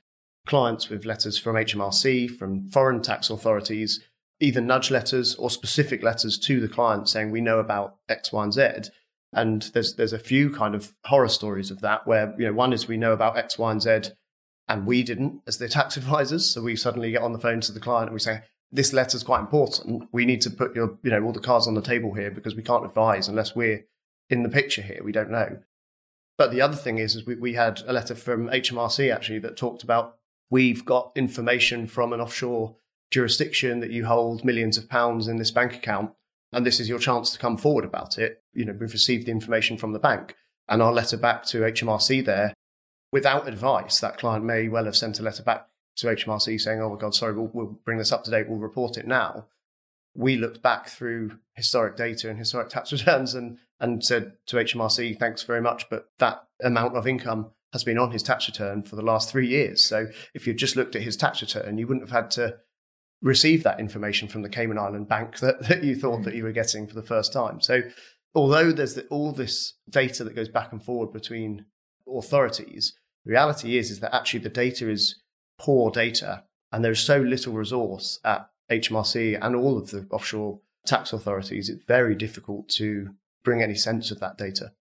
clients 0.45 0.89
with 0.89 1.05
letters 1.05 1.37
from 1.37 1.55
HMRC, 1.55 2.29
from 2.37 2.69
foreign 2.69 3.01
tax 3.01 3.29
authorities, 3.29 4.01
either 4.39 4.61
nudge 4.61 4.91
letters 4.91 5.35
or 5.35 5.49
specific 5.49 6.03
letters 6.03 6.37
to 6.37 6.59
the 6.59 6.67
client 6.67 7.09
saying 7.09 7.31
we 7.31 7.41
know 7.41 7.59
about 7.59 7.95
X, 8.07 8.31
Y, 8.31 8.43
and 8.43 8.53
Z. 8.53 8.91
And 9.33 9.63
there's 9.73 9.95
there's 9.95 10.13
a 10.13 10.19
few 10.19 10.49
kind 10.49 10.75
of 10.75 10.93
horror 11.05 11.29
stories 11.29 11.71
of 11.71 11.81
that 11.81 12.05
where 12.05 12.33
you 12.37 12.45
know 12.45 12.53
one 12.53 12.73
is 12.73 12.87
we 12.87 12.97
know 12.97 13.13
about 13.13 13.37
X, 13.37 13.57
Y, 13.57 13.71
and 13.71 13.81
Z 13.81 14.11
and 14.67 14.85
we 14.85 15.03
didn't 15.03 15.41
as 15.47 15.57
the 15.57 15.67
tax 15.67 15.97
advisors. 15.97 16.49
So 16.49 16.61
we 16.61 16.75
suddenly 16.75 17.11
get 17.11 17.21
on 17.21 17.33
the 17.33 17.39
phone 17.39 17.61
to 17.61 17.71
the 17.71 17.79
client 17.79 18.09
and 18.09 18.13
we 18.13 18.19
say, 18.19 18.41
this 18.71 18.93
letter 18.93 19.15
is 19.15 19.23
quite 19.23 19.39
important. 19.39 20.09
We 20.11 20.25
need 20.25 20.41
to 20.41 20.49
put 20.49 20.75
your, 20.75 20.97
you 21.03 21.11
know, 21.11 21.23
all 21.23 21.31
the 21.31 21.39
cards 21.39 21.67
on 21.67 21.75
the 21.75 21.81
table 21.81 22.13
here 22.13 22.31
because 22.31 22.55
we 22.55 22.63
can't 22.63 22.85
advise 22.85 23.27
unless 23.27 23.55
we're 23.55 23.85
in 24.29 24.43
the 24.43 24.49
picture 24.49 24.81
here. 24.81 25.01
We 25.03 25.11
don't 25.11 25.31
know. 25.31 25.59
But 26.37 26.51
the 26.51 26.61
other 26.61 26.75
thing 26.75 26.97
is, 26.97 27.15
is 27.15 27.25
we, 27.25 27.35
we 27.35 27.53
had 27.53 27.81
a 27.87 27.93
letter 27.93 28.15
from 28.15 28.47
HMRC 28.47 29.13
actually 29.13 29.39
that 29.39 29.55
talked 29.55 29.83
about 29.83 30.17
we've 30.49 30.85
got 30.85 31.11
information 31.15 31.87
from 31.87 32.13
an 32.13 32.21
offshore 32.21 32.75
jurisdiction 33.11 33.79
that 33.79 33.91
you 33.91 34.05
hold 34.05 34.43
millions 34.43 34.77
of 34.77 34.89
pounds 34.89 35.27
in 35.27 35.37
this 35.37 35.51
bank 35.51 35.73
account, 35.73 36.11
and 36.51 36.65
this 36.65 36.79
is 36.79 36.89
your 36.89 36.99
chance 36.99 37.31
to 37.31 37.39
come 37.39 37.57
forward 37.57 37.85
about 37.85 38.17
it. 38.17 38.43
You 38.53 38.65
know, 38.65 38.75
we've 38.79 38.91
received 38.91 39.27
the 39.27 39.31
information 39.31 39.77
from 39.77 39.93
the 39.93 39.99
bank, 39.99 40.35
and 40.67 40.81
our 40.81 40.93
letter 40.93 41.17
back 41.17 41.45
to 41.45 41.61
HMRC 41.61 42.25
there, 42.25 42.53
without 43.11 43.47
advice, 43.47 43.99
that 43.99 44.17
client 44.17 44.45
may 44.45 44.67
well 44.67 44.85
have 44.85 44.95
sent 44.95 45.19
a 45.19 45.23
letter 45.23 45.43
back 45.43 45.67
to 45.97 46.07
HMRC 46.07 46.59
saying, 46.59 46.81
"Oh 46.81 46.89
my 46.89 46.97
God, 46.97 47.15
sorry, 47.15 47.33
we'll, 47.33 47.49
we'll 47.53 47.79
bring 47.85 47.97
this 47.97 48.11
up 48.11 48.23
to 48.25 48.31
date. 48.31 48.49
We'll 48.49 48.59
report 48.59 48.97
it 48.97 49.07
now." 49.07 49.47
We 50.13 50.37
looked 50.37 50.61
back 50.61 50.87
through 50.87 51.39
historic 51.53 51.97
data 51.97 52.29
and 52.29 52.39
historic 52.39 52.69
tax 52.69 52.91
returns 52.91 53.33
and 53.33 53.57
and 53.79 54.03
said 54.03 54.33
to 54.47 54.57
HMRC, 54.57 55.19
"Thanks 55.19 55.43
very 55.43 55.61
much, 55.61 55.89
but 55.89 56.09
that 56.19 56.43
amount 56.61 56.95
of 56.95 57.07
income 57.07 57.51
has 57.75 57.83
been 57.83 57.97
on 57.97 58.11
his 58.11 58.23
tax 58.23 58.47
return 58.47 58.81
for 58.81 58.95
the 58.95 59.01
last 59.01 59.29
three 59.29 59.47
years. 59.47 59.83
So 59.83 60.07
if 60.33 60.47
you 60.47 60.53
just 60.53 60.77
looked 60.77 60.95
at 60.95 61.01
his 61.01 61.17
tax 61.17 61.41
return, 61.41 61.77
you 61.77 61.85
wouldn't 61.85 62.09
have 62.09 62.23
had 62.23 62.31
to 62.31 62.55
receive 63.21 63.63
that 63.63 63.81
information 63.81 64.29
from 64.29 64.43
the 64.43 64.49
Cayman 64.49 64.77
Island 64.77 65.09
bank 65.09 65.39
that, 65.39 65.67
that 65.67 65.83
you 65.83 65.93
thought 65.93 66.23
that 66.23 66.35
you 66.35 66.43
were 66.45 66.53
getting 66.53 66.87
for 66.87 66.95
the 66.95 67.03
first 67.03 67.33
time. 67.33 67.59
So 67.59 67.81
although 68.33 68.71
there's 68.71 68.93
the, 68.93 69.05
all 69.07 69.33
this 69.33 69.73
data 69.89 70.23
that 70.23 70.37
goes 70.37 70.47
back 70.47 70.71
and 70.71 70.81
forward 70.81 71.11
between 71.11 71.65
authorities, 72.07 72.93
the 73.25 73.31
reality 73.31 73.77
is 73.77 73.91
is 73.91 73.99
that 73.99 74.15
actually 74.15 74.39
the 74.39 74.49
data 74.49 74.89
is 74.89 75.21
poor 75.59 75.91
data, 75.91 76.43
and 76.71 76.83
there's 76.83 77.01
so 77.01 77.17
little 77.17 77.53
resource 77.53 78.19
at 78.23 78.49
HMRC 78.71 79.37
and 79.41 79.53
all 79.53 79.77
of 79.77 79.91
the 79.91 80.07
offshore 80.11 80.59
tax 80.85 81.11
authorities, 81.11 81.67
it's 81.69 81.83
very 81.85 82.15
difficult 82.15 82.69
to 82.69 83.09
bring 83.45 83.61
any 83.61 83.75
sense 83.75 84.11
of 84.11 84.19
that 84.19 84.37
data. 84.37 84.73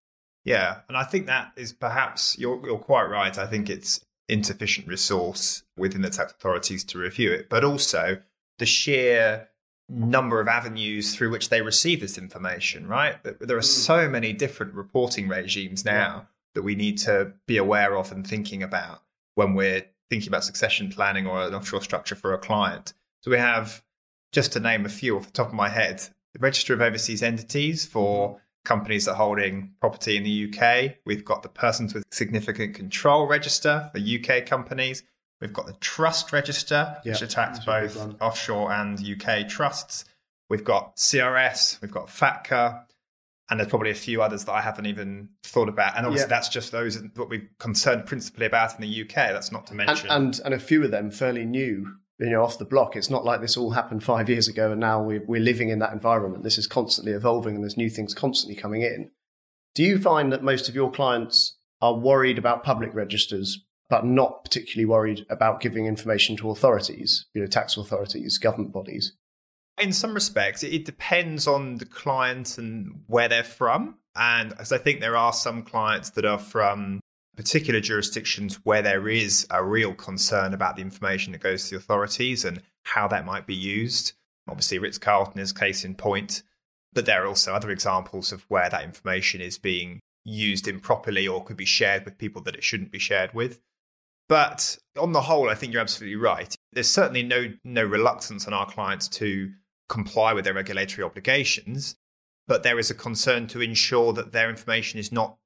Yeah, 0.45 0.81
and 0.89 0.97
I 0.97 1.05
think 1.05 1.27
that 1.27 1.53
is 1.57 1.73
perhaps 1.73 2.37
you're 2.39 2.61
you're 2.67 2.79
quite 2.79 3.05
right. 3.05 3.39
I 3.39 3.47
think 3.47 3.71
it's 3.71 4.05
insufficient 4.29 4.89
resource 4.89 5.63
within 5.77 6.03
the 6.03 6.11
tax 6.11 6.33
authorities 6.33 6.85
to 6.85 6.99
review 6.99 7.33
it, 7.33 7.49
but 7.49 7.63
also 7.63 8.19
the 8.59 8.67
sheer 8.67 9.49
number 9.89 10.41
of 10.41 10.49
avenues 10.49 11.15
through 11.15 11.31
which 11.31 11.51
they 11.51 11.61
receive 11.61 12.01
this 12.01 12.17
information, 12.17 12.87
right? 12.87 13.17
There 13.23 13.57
are 13.57 13.61
mm. 13.61 13.65
so 13.65 14.09
many 14.09 14.33
different 14.33 14.75
reporting 14.75 15.29
regimes 15.29 15.85
now 15.85 16.29
that 16.55 16.63
we 16.63 16.75
need 16.75 16.99
to 16.99 17.33
be 17.47 17.59
aware 17.59 17.97
of 17.97 18.11
and 18.13 18.27
thinking 18.27 18.63
about 18.63 19.03
when 19.35 19.55
we're 19.55 19.85
thinking 20.09 20.29
about 20.29 20.45
succession 20.45 20.91
planning 20.91 21.27
or 21.27 21.43
an 21.43 21.55
offshore 21.55 21.83
structure 21.83 22.15
for 22.15 22.33
a 22.33 22.39
client. 22.39 22.95
So 23.23 23.31
we 23.31 23.39
have, 23.39 23.83
just 24.33 24.53
to 24.53 24.61
name 24.61 24.87
a 24.87 24.91
few 24.91 25.17
off 25.17 25.27
the 25.27 25.33
top 25.33 25.49
of 25.49 25.55
my 25.55 25.69
head, 25.69 26.01
the 26.33 26.39
Register 26.39 26.75
of 26.75 26.81
Overseas 26.81 27.23
Entities 27.23 27.87
for 27.87 28.29
mm-hmm. 28.29 28.39
Companies 28.65 29.05
that 29.05 29.13
are 29.13 29.17
holding 29.17 29.73
property 29.81 30.17
in 30.17 30.23
the 30.25 30.49
UK. 30.53 30.97
We've 31.05 31.25
got 31.25 31.43
the 31.43 31.49
Persons 31.49 31.95
with 31.95 32.05
Significant 32.11 32.75
Control 32.75 33.27
Register 33.27 33.91
for 33.93 33.99
UK 34.01 34.47
companies. 34.47 35.03
We've 35.41 35.53
got 35.53 35.67
the 35.67 35.75
Trust 35.75 36.33
Register, 36.33 36.97
which 37.05 37.21
attacks 37.23 37.59
both 37.65 37.97
offshore 38.21 38.73
and 38.73 38.99
UK 38.99 39.49
trusts. 39.49 40.05
We've 40.49 40.65
got 40.65 40.97
CRS, 40.97 41.81
we've 41.83 41.91
got 41.91 42.09
FATCA. 42.09 42.85
And 43.51 43.61
there's 43.61 43.69
probably 43.69 43.91
a 43.91 43.95
few 43.95 44.23
others 44.23 44.47
that 44.47 44.53
I 44.53 44.63
haven't 44.63 44.87
even 44.87 45.29
thought 45.43 45.69
about. 45.69 45.99
And 45.99 46.07
obviously, 46.07 46.25
Yeah. 46.25 46.37
that's 46.37 46.49
just 46.49 46.73
those 46.73 46.99
what 47.15 47.29
we're 47.29 47.47
concerned 47.59 48.07
principally 48.07 48.47
about 48.47 48.75
in 48.75 48.81
the 48.81 49.03
UK. 49.03 49.15
That's 49.15 49.53
not 49.53 49.67
to 49.67 49.73
and, 49.73 49.77
mention. 49.87 50.11
and 50.11 50.41
and 50.47 50.55
a 50.55 50.59
few 50.59 50.83
of 50.83 50.91
them 50.91 51.11
fairly 51.11 51.45
new, 51.45 51.95
you 52.19 52.31
know, 52.31 52.43
off 52.43 52.59
the 52.59 52.65
block. 52.65 52.97
It's 52.97 53.11
not 53.11 53.25
like 53.25 53.41
this 53.41 53.57
all 53.57 53.71
happened 53.71 54.05
five 54.05 54.29
years 54.29 54.49
ago 54.49 54.71
and 54.71 54.81
now 54.81 55.03
we're, 55.03 55.25
we're 55.27 55.41
living 55.41 55.69
in 55.69 55.81
that 55.81 55.93
environment. 55.93 56.45
This 56.45 56.59
is 56.59 56.67
constantly 56.67 57.13
evolving 57.13 57.55
and 57.55 57.65
there's 57.65 57.77
new 57.77 57.91
things 57.91 58.15
constantly 58.15 58.55
coming 58.61 58.83
in. 58.83 59.11
Do 59.75 59.83
you 59.83 59.99
find 59.99 60.33
that 60.33 60.45
most 60.45 60.69
of 60.69 60.75
your 60.75 60.91
clients 60.91 61.57
are 61.81 61.95
worried 61.95 62.39
about 62.39 62.63
public 62.63 62.95
registers, 62.95 63.65
but 63.91 64.07
not 64.07 64.45
particularly 64.45 64.87
worried 64.87 65.27
about 65.29 65.61
giving 65.61 65.87
information 65.87 66.37
to 66.37 66.51
authorities, 66.51 67.27
you 67.35 67.41
know, 67.41 67.49
tax 67.49 67.77
authorities, 67.77 68.39
government 68.39 68.73
bodies? 68.73 69.13
in 69.79 69.93
some 69.93 70.15
respects, 70.15 70.63
it- 70.63 70.85
depends 70.85 71.47
on 71.47 71.77
the 71.77 71.85
client 71.85 72.59
and 72.59 73.03
where 73.07 73.29
they're 73.29 73.43
from. 73.43 73.99
And 74.17 74.53
as 74.59 74.71
I 74.71 74.79
think 74.79 75.01
there 75.01 75.17
are 75.17 75.33
some 75.33 75.63
clients 75.63 76.11
that 76.11 76.25
are 76.25 76.39
from 76.39 77.01
particular 77.37 77.81
jurisdictions 77.81 78.57
where 78.65 78.83
there 78.83 79.09
is 79.09 79.47
a 79.51 79.65
real 79.65 79.95
concern 79.95 80.55
about 80.55 80.77
the 80.77 80.83
information 80.83 81.33
that 81.33 81.41
goes 81.41 81.65
to 81.65 81.71
the 81.71 81.77
authorities 81.77 82.45
and 82.45 82.63
how 82.85 83.09
that 83.09 83.27
might 83.27 83.47
be 83.47 83.55
used. 83.55 84.13
Obviously, 84.49 84.79
Ritz 84.79 84.99
Carlton 84.99 85.41
is 85.41 85.53
case 85.53 85.85
in 85.85 85.95
point, 85.95 86.43
but 86.93 87.07
there 87.07 87.25
are 87.25 87.27
also 87.27 87.55
other 87.55 87.71
examples 87.71 88.33
of 88.33 88.45
where 88.49 88.69
that 88.69 88.85
information 88.85 89.41
is 89.41 89.59
being 89.59 90.01
used 90.25 90.69
improperly 90.69 91.27
or 91.29 91.45
could 91.45 91.57
be 91.57 91.65
shared 91.65 92.05
with 92.05 92.19
people 92.19 92.43
that 92.43 92.55
it 92.55 92.65
shouldn't 92.65 92.93
be 92.93 92.99
shared 92.99 93.33
with. 93.35 93.61
But 94.29 94.79
on 94.99 95.13
the 95.13 95.21
whole, 95.21 95.51
I 95.51 95.55
think 95.55 95.73
you're 95.73 95.83
absolutely 95.83 96.17
right. 96.17 96.55
There's 96.73 96.89
certainly 96.89 97.23
no 97.23 97.53
no 97.63 97.85
reluctance 97.85 98.47
on 98.47 98.55
our 98.55 98.67
clients 98.67 99.09
to 99.09 99.53
comply 99.89 100.33
with 100.33 100.45
their 100.45 100.55
regulatory 100.55 101.05
obligations, 101.05 101.97
but 102.47 102.63
there 102.63 102.79
is 102.79 102.91
a 102.91 102.95
concern 102.95 103.47
to 103.49 103.61
ensure 103.61 104.13
that 104.15 104.33
their 104.33 104.49
information 104.49 104.99
is 104.99 105.13
not 105.13 105.37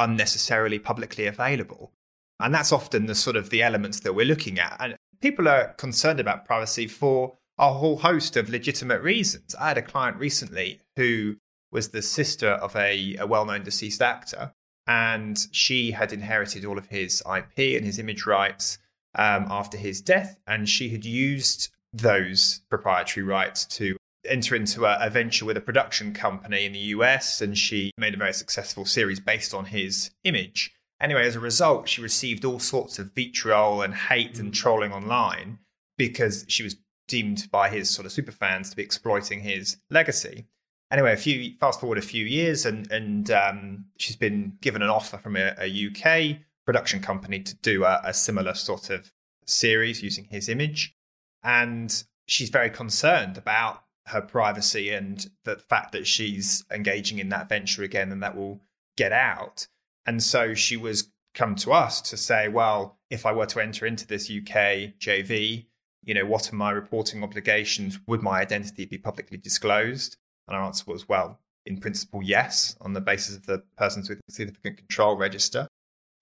unnecessarily 0.00 0.78
publicly 0.78 1.26
available. 1.26 1.92
And 2.40 2.54
that's 2.54 2.72
often 2.72 3.06
the 3.06 3.14
sort 3.14 3.36
of 3.36 3.50
the 3.50 3.62
elements 3.62 4.00
that 4.00 4.14
we're 4.14 4.26
looking 4.26 4.58
at. 4.58 4.76
And 4.80 4.96
people 5.20 5.46
are 5.46 5.74
concerned 5.74 6.18
about 6.18 6.46
privacy 6.46 6.88
for 6.88 7.36
a 7.58 7.72
whole 7.72 7.98
host 7.98 8.36
of 8.36 8.48
legitimate 8.48 9.02
reasons. 9.02 9.54
I 9.54 9.68
had 9.68 9.78
a 9.78 9.82
client 9.82 10.16
recently 10.16 10.80
who 10.96 11.36
was 11.70 11.90
the 11.90 12.02
sister 12.02 12.48
of 12.48 12.74
a, 12.74 13.16
a 13.16 13.26
well 13.26 13.44
known 13.44 13.62
deceased 13.62 14.00
actor, 14.00 14.52
and 14.86 15.38
she 15.52 15.90
had 15.90 16.12
inherited 16.12 16.64
all 16.64 16.78
of 16.78 16.86
his 16.86 17.22
IP 17.26 17.76
and 17.76 17.84
his 17.84 17.98
image 17.98 18.26
rights 18.26 18.78
um, 19.14 19.46
after 19.50 19.76
his 19.76 20.00
death, 20.00 20.40
and 20.46 20.68
she 20.68 20.88
had 20.88 21.04
used 21.04 21.68
those 21.92 22.62
proprietary 22.70 23.26
rights 23.26 23.66
to 23.66 23.96
enter 24.26 24.54
into 24.54 24.84
a, 24.84 24.98
a 25.00 25.10
venture 25.10 25.44
with 25.44 25.56
a 25.56 25.60
production 25.60 26.12
company 26.12 26.64
in 26.64 26.72
the 26.72 26.78
US, 26.78 27.40
and 27.40 27.56
she 27.56 27.90
made 27.96 28.14
a 28.14 28.18
very 28.18 28.34
successful 28.34 28.84
series 28.84 29.20
based 29.20 29.54
on 29.54 29.66
his 29.66 30.10
image. 30.24 30.72
Anyway, 31.00 31.26
as 31.26 31.36
a 31.36 31.40
result, 31.40 31.88
she 31.88 32.02
received 32.02 32.44
all 32.44 32.58
sorts 32.58 32.98
of 32.98 33.14
vitriol 33.14 33.80
and 33.82 33.94
hate 33.94 34.38
and 34.38 34.52
trolling 34.52 34.92
online 34.92 35.58
because 35.96 36.44
she 36.48 36.62
was 36.62 36.76
deemed 37.08 37.48
by 37.50 37.68
his 37.68 37.88
sort 37.88 38.06
of 38.06 38.12
superfans 38.12 38.70
to 38.70 38.76
be 38.76 38.82
exploiting 38.82 39.40
his 39.40 39.78
legacy. 39.90 40.46
Anyway, 40.90 41.12
a 41.12 41.16
few 41.16 41.54
fast 41.58 41.80
forward 41.80 41.98
a 41.98 42.02
few 42.02 42.24
years, 42.24 42.66
and 42.66 42.90
and 42.90 43.30
um, 43.30 43.84
she's 43.96 44.16
been 44.16 44.56
given 44.60 44.82
an 44.82 44.90
offer 44.90 45.16
from 45.16 45.36
a, 45.36 45.54
a 45.58 45.88
UK 45.88 46.38
production 46.66 47.00
company 47.00 47.40
to 47.40 47.54
do 47.56 47.84
a, 47.84 48.00
a 48.04 48.12
similar 48.12 48.54
sort 48.54 48.90
of 48.90 49.12
series 49.46 50.02
using 50.02 50.24
his 50.24 50.48
image, 50.48 50.94
and 51.42 52.04
she's 52.26 52.50
very 52.50 52.70
concerned 52.70 53.38
about 53.38 53.84
her 54.06 54.20
privacy 54.20 54.90
and 54.90 55.30
the 55.44 55.56
fact 55.56 55.92
that 55.92 56.06
she's 56.06 56.64
engaging 56.72 57.18
in 57.18 57.28
that 57.30 57.48
venture 57.48 57.82
again, 57.82 58.12
and 58.12 58.22
that 58.22 58.36
will 58.36 58.60
get 58.96 59.12
out. 59.12 59.66
And 60.06 60.22
so 60.22 60.54
she 60.54 60.76
was 60.76 61.10
come 61.34 61.54
to 61.56 61.72
us 61.72 62.00
to 62.00 62.16
say, 62.16 62.48
well, 62.48 62.98
if 63.10 63.24
I 63.24 63.32
were 63.32 63.46
to 63.46 63.60
enter 63.60 63.86
into 63.86 64.06
this 64.06 64.30
UK 64.30 64.98
JV, 64.98 65.66
you 66.02 66.14
know, 66.14 66.26
what 66.26 66.52
are 66.52 66.56
my 66.56 66.70
reporting 66.70 67.22
obligations? 67.22 67.98
Would 68.06 68.22
my 68.22 68.40
identity 68.40 68.84
be 68.84 68.98
publicly 68.98 69.36
disclosed? 69.36 70.16
And 70.48 70.56
our 70.56 70.64
answer 70.64 70.84
was, 70.86 71.08
well, 71.08 71.38
in 71.66 71.78
principle, 71.78 72.22
yes, 72.22 72.76
on 72.80 72.94
the 72.94 73.00
basis 73.00 73.36
of 73.36 73.46
the 73.46 73.62
persons 73.76 74.08
with 74.08 74.20
significant 74.28 74.78
control 74.78 75.16
register. 75.16 75.68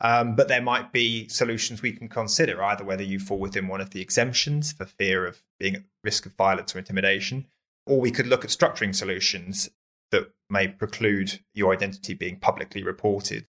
Um, 0.01 0.37
but 0.37 0.49
there 0.49 0.63
might 0.63 0.93
be 0.93 1.29
solutions 1.29 1.83
we 1.83 1.93
can 1.93 2.09
consider, 2.09 2.63
either 2.63 2.85
whether 2.85 3.03
you 3.03 3.19
fall 3.19 3.39
within 3.39 3.67
one 3.67 3.81
of 3.81 3.91
the 3.91 4.01
exemptions 4.01 4.73
for 4.73 4.85
fear 4.85 5.27
of 5.27 5.43
being 5.59 5.77
at 5.77 5.83
risk 6.05 6.27
of 6.27 6.35
violence 6.37 6.75
or 6.75 6.79
intimidation, 6.79 7.47
or 7.89 8.01
we 8.01 8.11
could 8.11 8.27
look 8.27 8.45
at 8.45 8.51
structuring 8.51 8.95
solutions 8.95 9.69
that 10.11 10.31
may 10.49 10.69
preclude 10.69 11.41
your 11.55 11.73
identity 11.73 12.15
being 12.15 12.39
publicly 12.39 12.83
reported. 12.83 13.47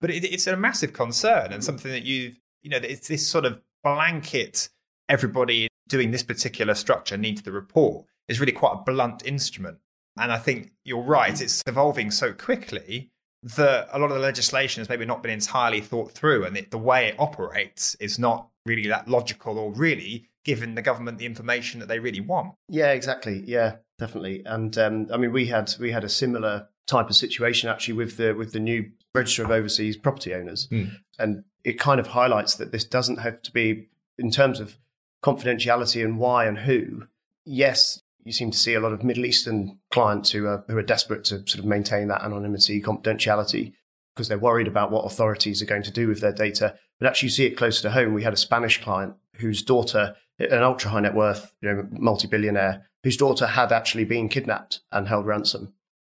But 0.00 0.10
it, 0.10 0.24
it's 0.24 0.46
a 0.46 0.56
massive 0.56 0.92
concern 0.92 1.52
and 1.52 1.62
something 1.62 1.90
that 1.90 2.02
you've, 2.02 2.38
you 2.62 2.70
know, 2.70 2.78
it's 2.78 3.08
this 3.08 3.26
sort 3.26 3.44
of 3.44 3.60
blanket, 3.84 4.68
everybody 5.08 5.68
doing 5.88 6.10
this 6.10 6.22
particular 6.22 6.74
structure 6.74 7.16
needs 7.16 7.42
the 7.42 7.52
report 7.52 8.06
is 8.28 8.40
really 8.40 8.52
quite 8.52 8.74
a 8.74 8.90
blunt 8.90 9.26
instrument. 9.26 9.78
And 10.18 10.32
I 10.32 10.38
think 10.38 10.72
you're 10.84 11.02
right, 11.02 11.40
it's 11.40 11.62
evolving 11.66 12.10
so 12.10 12.32
quickly 12.32 13.10
that 13.42 13.88
a 13.92 13.98
lot 13.98 14.10
of 14.10 14.16
the 14.16 14.22
legislation 14.22 14.80
has 14.80 14.88
maybe 14.88 15.04
not 15.04 15.22
been 15.22 15.32
entirely 15.32 15.80
thought 15.80 16.12
through, 16.12 16.44
and 16.44 16.56
it, 16.56 16.70
the 16.70 16.78
way 16.78 17.08
it 17.08 17.16
operates 17.18 17.94
is 17.96 18.18
not 18.18 18.48
really 18.66 18.86
that 18.88 19.08
logical 19.08 19.58
or 19.58 19.72
really 19.72 20.28
giving 20.44 20.74
the 20.74 20.82
government 20.82 21.18
the 21.18 21.26
information 21.26 21.80
that 21.80 21.86
they 21.88 21.98
really 21.98 22.20
want. 22.20 22.54
Yeah, 22.68 22.92
exactly. 22.92 23.42
Yeah, 23.46 23.76
definitely. 23.98 24.42
And 24.44 24.76
um, 24.78 25.06
I 25.12 25.16
mean, 25.16 25.32
we 25.32 25.46
had 25.46 25.72
we 25.80 25.92
had 25.92 26.04
a 26.04 26.08
similar 26.08 26.68
type 26.86 27.08
of 27.08 27.16
situation 27.16 27.68
actually 27.68 27.94
with 27.94 28.16
the 28.16 28.32
with 28.34 28.52
the 28.52 28.60
new 28.60 28.90
register 29.14 29.44
of 29.44 29.50
overseas 29.50 29.96
property 29.96 30.34
owners, 30.34 30.68
Mm. 30.68 30.96
and 31.18 31.44
it 31.64 31.78
kind 31.78 32.00
of 32.00 32.08
highlights 32.08 32.54
that 32.56 32.72
this 32.72 32.84
doesn't 32.84 33.18
have 33.18 33.40
to 33.42 33.52
be 33.52 33.88
in 34.18 34.30
terms 34.30 34.58
of 34.58 34.76
confidentiality 35.22 36.04
and 36.04 36.18
why 36.18 36.46
and 36.46 36.58
who. 36.58 37.04
Yes, 37.44 38.00
you 38.24 38.32
seem 38.32 38.50
to 38.50 38.58
see 38.58 38.74
a 38.74 38.80
lot 38.80 38.92
of 38.92 39.02
Middle 39.04 39.24
Eastern 39.24 39.78
clients 39.90 40.30
who 40.30 40.46
are 40.46 40.64
who 40.68 40.76
are 40.76 40.82
desperate 40.82 41.24
to 41.24 41.36
sort 41.46 41.58
of 41.58 41.64
maintain 41.64 42.08
that 42.08 42.22
anonymity, 42.22 42.80
confidentiality, 42.80 43.72
because 44.14 44.28
they're 44.28 44.38
worried 44.38 44.68
about 44.68 44.90
what 44.90 45.04
authorities 45.04 45.62
are 45.62 45.66
going 45.66 45.82
to 45.84 45.90
do 45.92 46.08
with 46.08 46.20
their 46.20 46.32
data. 46.32 46.76
But 46.98 47.08
actually, 47.08 47.28
you 47.28 47.30
see 47.30 47.46
it 47.46 47.56
closer 47.56 47.82
to 47.82 47.90
home. 47.90 48.14
We 48.14 48.22
had 48.22 48.32
a 48.32 48.36
Spanish 48.36 48.80
client 48.82 49.14
whose 49.36 49.62
daughter, 49.62 50.14
an 50.38 50.62
ultra 50.62 50.90
high 50.90 51.00
net 51.00 51.14
worth, 51.14 51.52
you 51.60 51.72
know, 51.72 51.88
multi 51.90 52.26
billionaire, 52.26 52.88
whose 53.02 53.16
daughter 53.16 53.46
had 53.46 53.72
actually 53.72 54.04
been 54.04 54.28
kidnapped 54.28 54.80
and 54.90 55.08
held 55.08 55.26
ransom. 55.26 55.72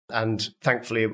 And 0.09 0.49
thankfully, 0.61 1.05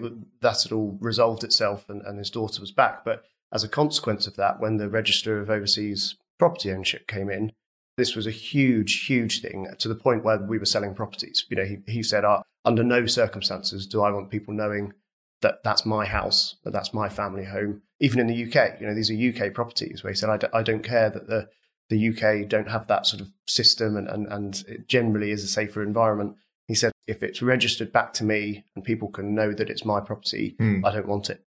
that 0.41 0.63
had 0.63 0.71
all 0.71 0.97
resolved 1.01 1.43
itself, 1.43 1.89
and, 1.89 2.01
and 2.03 2.17
his 2.17 2.29
daughter 2.29 2.61
was 2.61 2.71
back. 2.71 3.03
But 3.03 3.23
as 3.51 3.63
a 3.63 3.69
consequence 3.69 4.27
of 4.27 4.35
that, 4.37 4.59
when 4.59 4.77
the 4.77 4.89
register 4.89 5.39
of 5.39 5.49
overseas 5.49 6.15
property 6.39 6.71
ownership 6.71 7.07
came 7.07 7.29
in, 7.29 7.51
this 7.97 8.15
was 8.15 8.27
a 8.27 8.31
huge, 8.31 9.05
huge 9.05 9.41
thing 9.41 9.67
to 9.79 9.87
the 9.87 9.95
point 9.95 10.23
where 10.23 10.37
we 10.37 10.57
were 10.57 10.65
selling 10.65 10.93
properties. 10.93 11.45
You 11.49 11.57
know, 11.57 11.65
he, 11.65 11.77
he 11.87 12.03
said, 12.03 12.25
uh, 12.25 12.41
under 12.65 12.83
no 12.83 13.05
circumstances 13.05 13.87
do 13.87 14.01
I 14.01 14.11
want 14.11 14.29
people 14.29 14.53
knowing 14.53 14.93
that 15.41 15.63
that's 15.63 15.85
my 15.85 16.05
house, 16.05 16.55
that 16.63 16.73
that's 16.73 16.93
my 16.93 17.07
family 17.07 17.45
home. 17.45 17.81
Even 17.99 18.19
in 18.19 18.27
the 18.27 18.43
UK, 18.43 18.81
you 18.81 18.87
know, 18.87 18.95
these 18.95 19.11
are 19.11 19.45
UK 19.47 19.53
properties 19.53 20.03
where 20.03 20.11
he 20.11 20.17
said, 20.17 20.29
I, 20.29 20.37
d- 20.37 20.47
I 20.53 20.63
don't 20.63 20.83
care 20.83 21.09
that 21.09 21.27
the, 21.27 21.47
the 21.89 22.09
UK 22.09 22.47
don't 22.47 22.69
have 22.69 22.87
that 22.87 23.05
sort 23.05 23.21
of 23.21 23.31
system 23.47 23.95
and, 23.95 24.07
and, 24.07 24.27
and 24.27 24.63
it 24.67 24.87
generally 24.87 25.31
is 25.31 25.43
a 25.43 25.47
safer 25.47 25.83
environment. 25.83 26.35
He 26.67 26.73
said, 26.73 26.91
if 27.07 27.21
it's 27.21 27.43
registered 27.43 27.93
back 27.93 28.13
to 28.13 28.23
me 28.23 28.65
and 28.75 28.83
people 28.83 29.09
can 29.09 29.35
know 29.35 29.53
that 29.53 29.69
it's 29.69 29.85
my 29.85 29.99
property, 29.99 30.55
Hmm. 30.57 30.83
I 30.83 30.91
don't 30.91 31.07
want 31.07 31.29
it. 31.29 31.44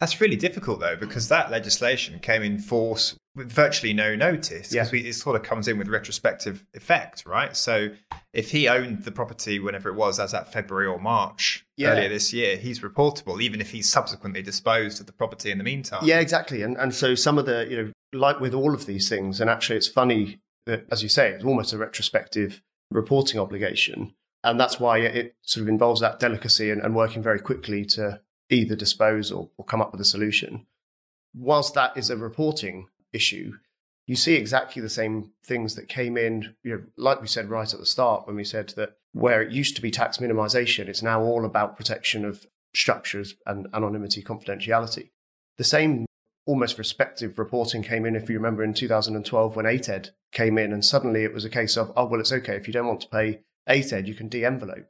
That's 0.00 0.20
really 0.20 0.36
difficult 0.36 0.80
though, 0.80 0.96
because 0.96 1.28
that 1.28 1.50
legislation 1.50 2.18
came 2.18 2.42
in 2.42 2.58
force 2.58 3.16
with 3.34 3.50
virtually 3.50 3.92
no 3.92 4.14
notice. 4.14 4.72
Yeah. 4.72 4.84
Because 4.84 5.06
it 5.06 5.12
sort 5.14 5.36
of 5.36 5.42
comes 5.42 5.68
in 5.68 5.78
with 5.78 5.88
retrospective 5.88 6.64
effect, 6.74 7.24
right? 7.26 7.56
So 7.56 7.90
if 8.32 8.50
he 8.50 8.68
owned 8.68 9.04
the 9.04 9.12
property 9.12 9.58
whenever 9.58 9.88
it 9.88 9.94
was, 9.94 10.20
as 10.20 10.34
at 10.34 10.52
February 10.52 10.86
or 10.86 10.98
March 10.98 11.64
Yeah. 11.76 11.90
earlier 11.90 12.08
this 12.08 12.32
year, 12.32 12.56
he's 12.56 12.80
reportable, 12.80 13.40
even 13.40 13.60
if 13.60 13.70
he's 13.70 13.88
subsequently 13.88 14.42
disposed 14.42 15.00
of 15.00 15.06
the 15.06 15.12
property 15.12 15.50
in 15.50 15.58
the 15.58 15.64
meantime. 15.64 16.00
Yeah, 16.02 16.20
exactly. 16.20 16.62
And 16.62 16.76
and 16.76 16.94
so 16.94 17.14
some 17.14 17.38
of 17.38 17.46
the 17.46 17.66
you 17.68 17.76
know 17.76 17.92
like 18.12 18.40
with 18.40 18.54
all 18.54 18.74
of 18.74 18.86
these 18.86 19.08
things, 19.08 19.40
and 19.40 19.48
actually 19.50 19.76
it's 19.76 19.88
funny 19.88 20.40
that 20.66 20.84
as 20.90 21.02
you 21.02 21.08
say, 21.08 21.30
it's 21.30 21.44
almost 21.44 21.72
a 21.72 21.78
retrospective 21.78 22.62
reporting 22.90 23.40
obligation, 23.40 24.14
and 24.44 24.58
that's 24.60 24.78
why 24.78 24.98
it 24.98 25.34
sort 25.42 25.62
of 25.62 25.68
involves 25.68 26.00
that 26.00 26.20
delicacy 26.20 26.70
and, 26.70 26.82
and 26.82 26.94
working 26.94 27.22
very 27.22 27.40
quickly 27.40 27.84
to 27.84 28.20
either 28.50 28.76
dispose 28.76 29.32
or, 29.32 29.50
or 29.56 29.64
come 29.64 29.80
up 29.80 29.92
with 29.92 30.00
a 30.00 30.04
solution. 30.04 30.66
Whilst 31.34 31.74
that 31.74 31.96
is 31.96 32.10
a 32.10 32.16
reporting 32.16 32.88
issue, 33.12 33.54
you 34.06 34.16
see 34.16 34.34
exactly 34.34 34.80
the 34.80 34.88
same 34.88 35.32
things 35.44 35.74
that 35.74 35.88
came 35.88 36.16
in, 36.16 36.54
you 36.62 36.70
know, 36.70 36.82
like 36.96 37.20
we 37.20 37.26
said 37.26 37.50
right 37.50 37.72
at 37.72 37.80
the 37.80 37.86
start 37.86 38.26
when 38.26 38.36
we 38.36 38.44
said 38.44 38.72
that 38.76 38.96
where 39.12 39.42
it 39.42 39.52
used 39.52 39.74
to 39.76 39.82
be 39.82 39.90
tax 39.90 40.18
minimization, 40.18 40.86
it's 40.88 41.02
now 41.02 41.22
all 41.22 41.44
about 41.44 41.76
protection 41.76 42.24
of 42.24 42.46
structures 42.74 43.34
and 43.46 43.66
anonymity, 43.74 44.22
confidentiality. 44.22 45.10
The 45.56 45.64
same 45.64 46.06
almost 46.44 46.78
respective 46.78 47.38
reporting 47.38 47.82
came 47.82 48.06
in, 48.06 48.14
if 48.14 48.30
you 48.30 48.36
remember, 48.36 48.62
in 48.62 48.74
2012 48.74 49.56
when 49.56 49.66
ATED 49.66 50.10
came 50.32 50.58
in, 50.58 50.72
and 50.72 50.84
suddenly 50.84 51.24
it 51.24 51.34
was 51.34 51.44
a 51.44 51.50
case 51.50 51.76
of, 51.76 51.92
oh, 51.96 52.06
well, 52.06 52.20
it's 52.20 52.32
okay. 52.32 52.54
If 52.54 52.66
you 52.68 52.72
don't 52.72 52.86
want 52.86 53.00
to 53.00 53.08
pay 53.08 53.40
ATED, 53.68 54.06
you 54.06 54.14
can 54.14 54.28
de 54.28 54.44
envelope. 54.44 54.86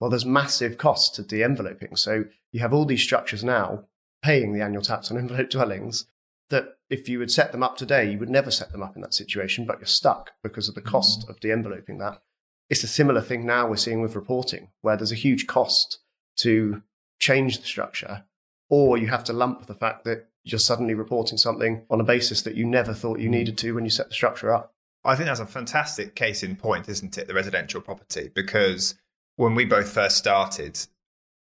Well, 0.00 0.10
there's 0.10 0.24
massive 0.24 0.78
costs 0.78 1.10
to 1.16 1.22
de 1.22 1.42
enveloping. 1.42 1.96
So 1.96 2.24
you 2.52 2.60
have 2.60 2.72
all 2.72 2.86
these 2.86 3.02
structures 3.02 3.44
now 3.44 3.84
paying 4.22 4.52
the 4.52 4.62
annual 4.62 4.82
tax 4.82 5.10
on 5.10 5.18
envelope 5.18 5.50
dwellings 5.50 6.06
that 6.48 6.78
if 6.88 7.08
you 7.08 7.18
would 7.18 7.30
set 7.30 7.52
them 7.52 7.62
up 7.62 7.76
today, 7.76 8.10
you 8.10 8.18
would 8.18 8.28
never 8.28 8.50
set 8.50 8.72
them 8.72 8.82
up 8.82 8.96
in 8.96 9.02
that 9.02 9.14
situation, 9.14 9.64
but 9.64 9.78
you're 9.78 9.86
stuck 9.86 10.32
because 10.42 10.68
of 10.68 10.74
the 10.74 10.80
cost 10.80 11.28
of 11.28 11.38
de 11.38 11.52
enveloping 11.52 11.98
that. 11.98 12.20
It's 12.68 12.82
a 12.82 12.88
similar 12.88 13.20
thing 13.20 13.46
now 13.46 13.68
we're 13.68 13.76
seeing 13.76 14.00
with 14.00 14.16
reporting, 14.16 14.70
where 14.80 14.96
there's 14.96 15.12
a 15.12 15.16
huge 15.16 15.46
cost 15.46 15.98
to 16.38 16.82
change 17.20 17.58
the 17.58 17.66
structure, 17.66 18.24
or 18.68 18.96
you 18.96 19.08
have 19.08 19.24
to 19.24 19.32
lump 19.32 19.66
the 19.66 19.74
fact 19.74 20.04
that 20.04 20.28
you're 20.42 20.58
suddenly 20.58 20.94
reporting 20.94 21.38
something 21.38 21.84
on 21.90 22.00
a 22.00 22.04
basis 22.04 22.42
that 22.42 22.54
you 22.54 22.64
never 22.64 22.94
thought 22.94 23.20
you 23.20 23.28
mm. 23.28 23.32
needed 23.32 23.58
to 23.58 23.72
when 23.72 23.84
you 23.84 23.90
set 23.90 24.08
the 24.08 24.14
structure 24.14 24.52
up. 24.52 24.74
I 25.04 25.16
think 25.16 25.26
that's 25.26 25.40
a 25.40 25.46
fantastic 25.46 26.14
case 26.14 26.42
in 26.42 26.56
point, 26.56 26.88
isn't 26.88 27.16
it? 27.18 27.26
The 27.26 27.34
residential 27.34 27.80
property, 27.80 28.30
because 28.34 28.94
when 29.40 29.54
we 29.54 29.64
both 29.64 29.90
first 29.90 30.18
started, 30.18 30.78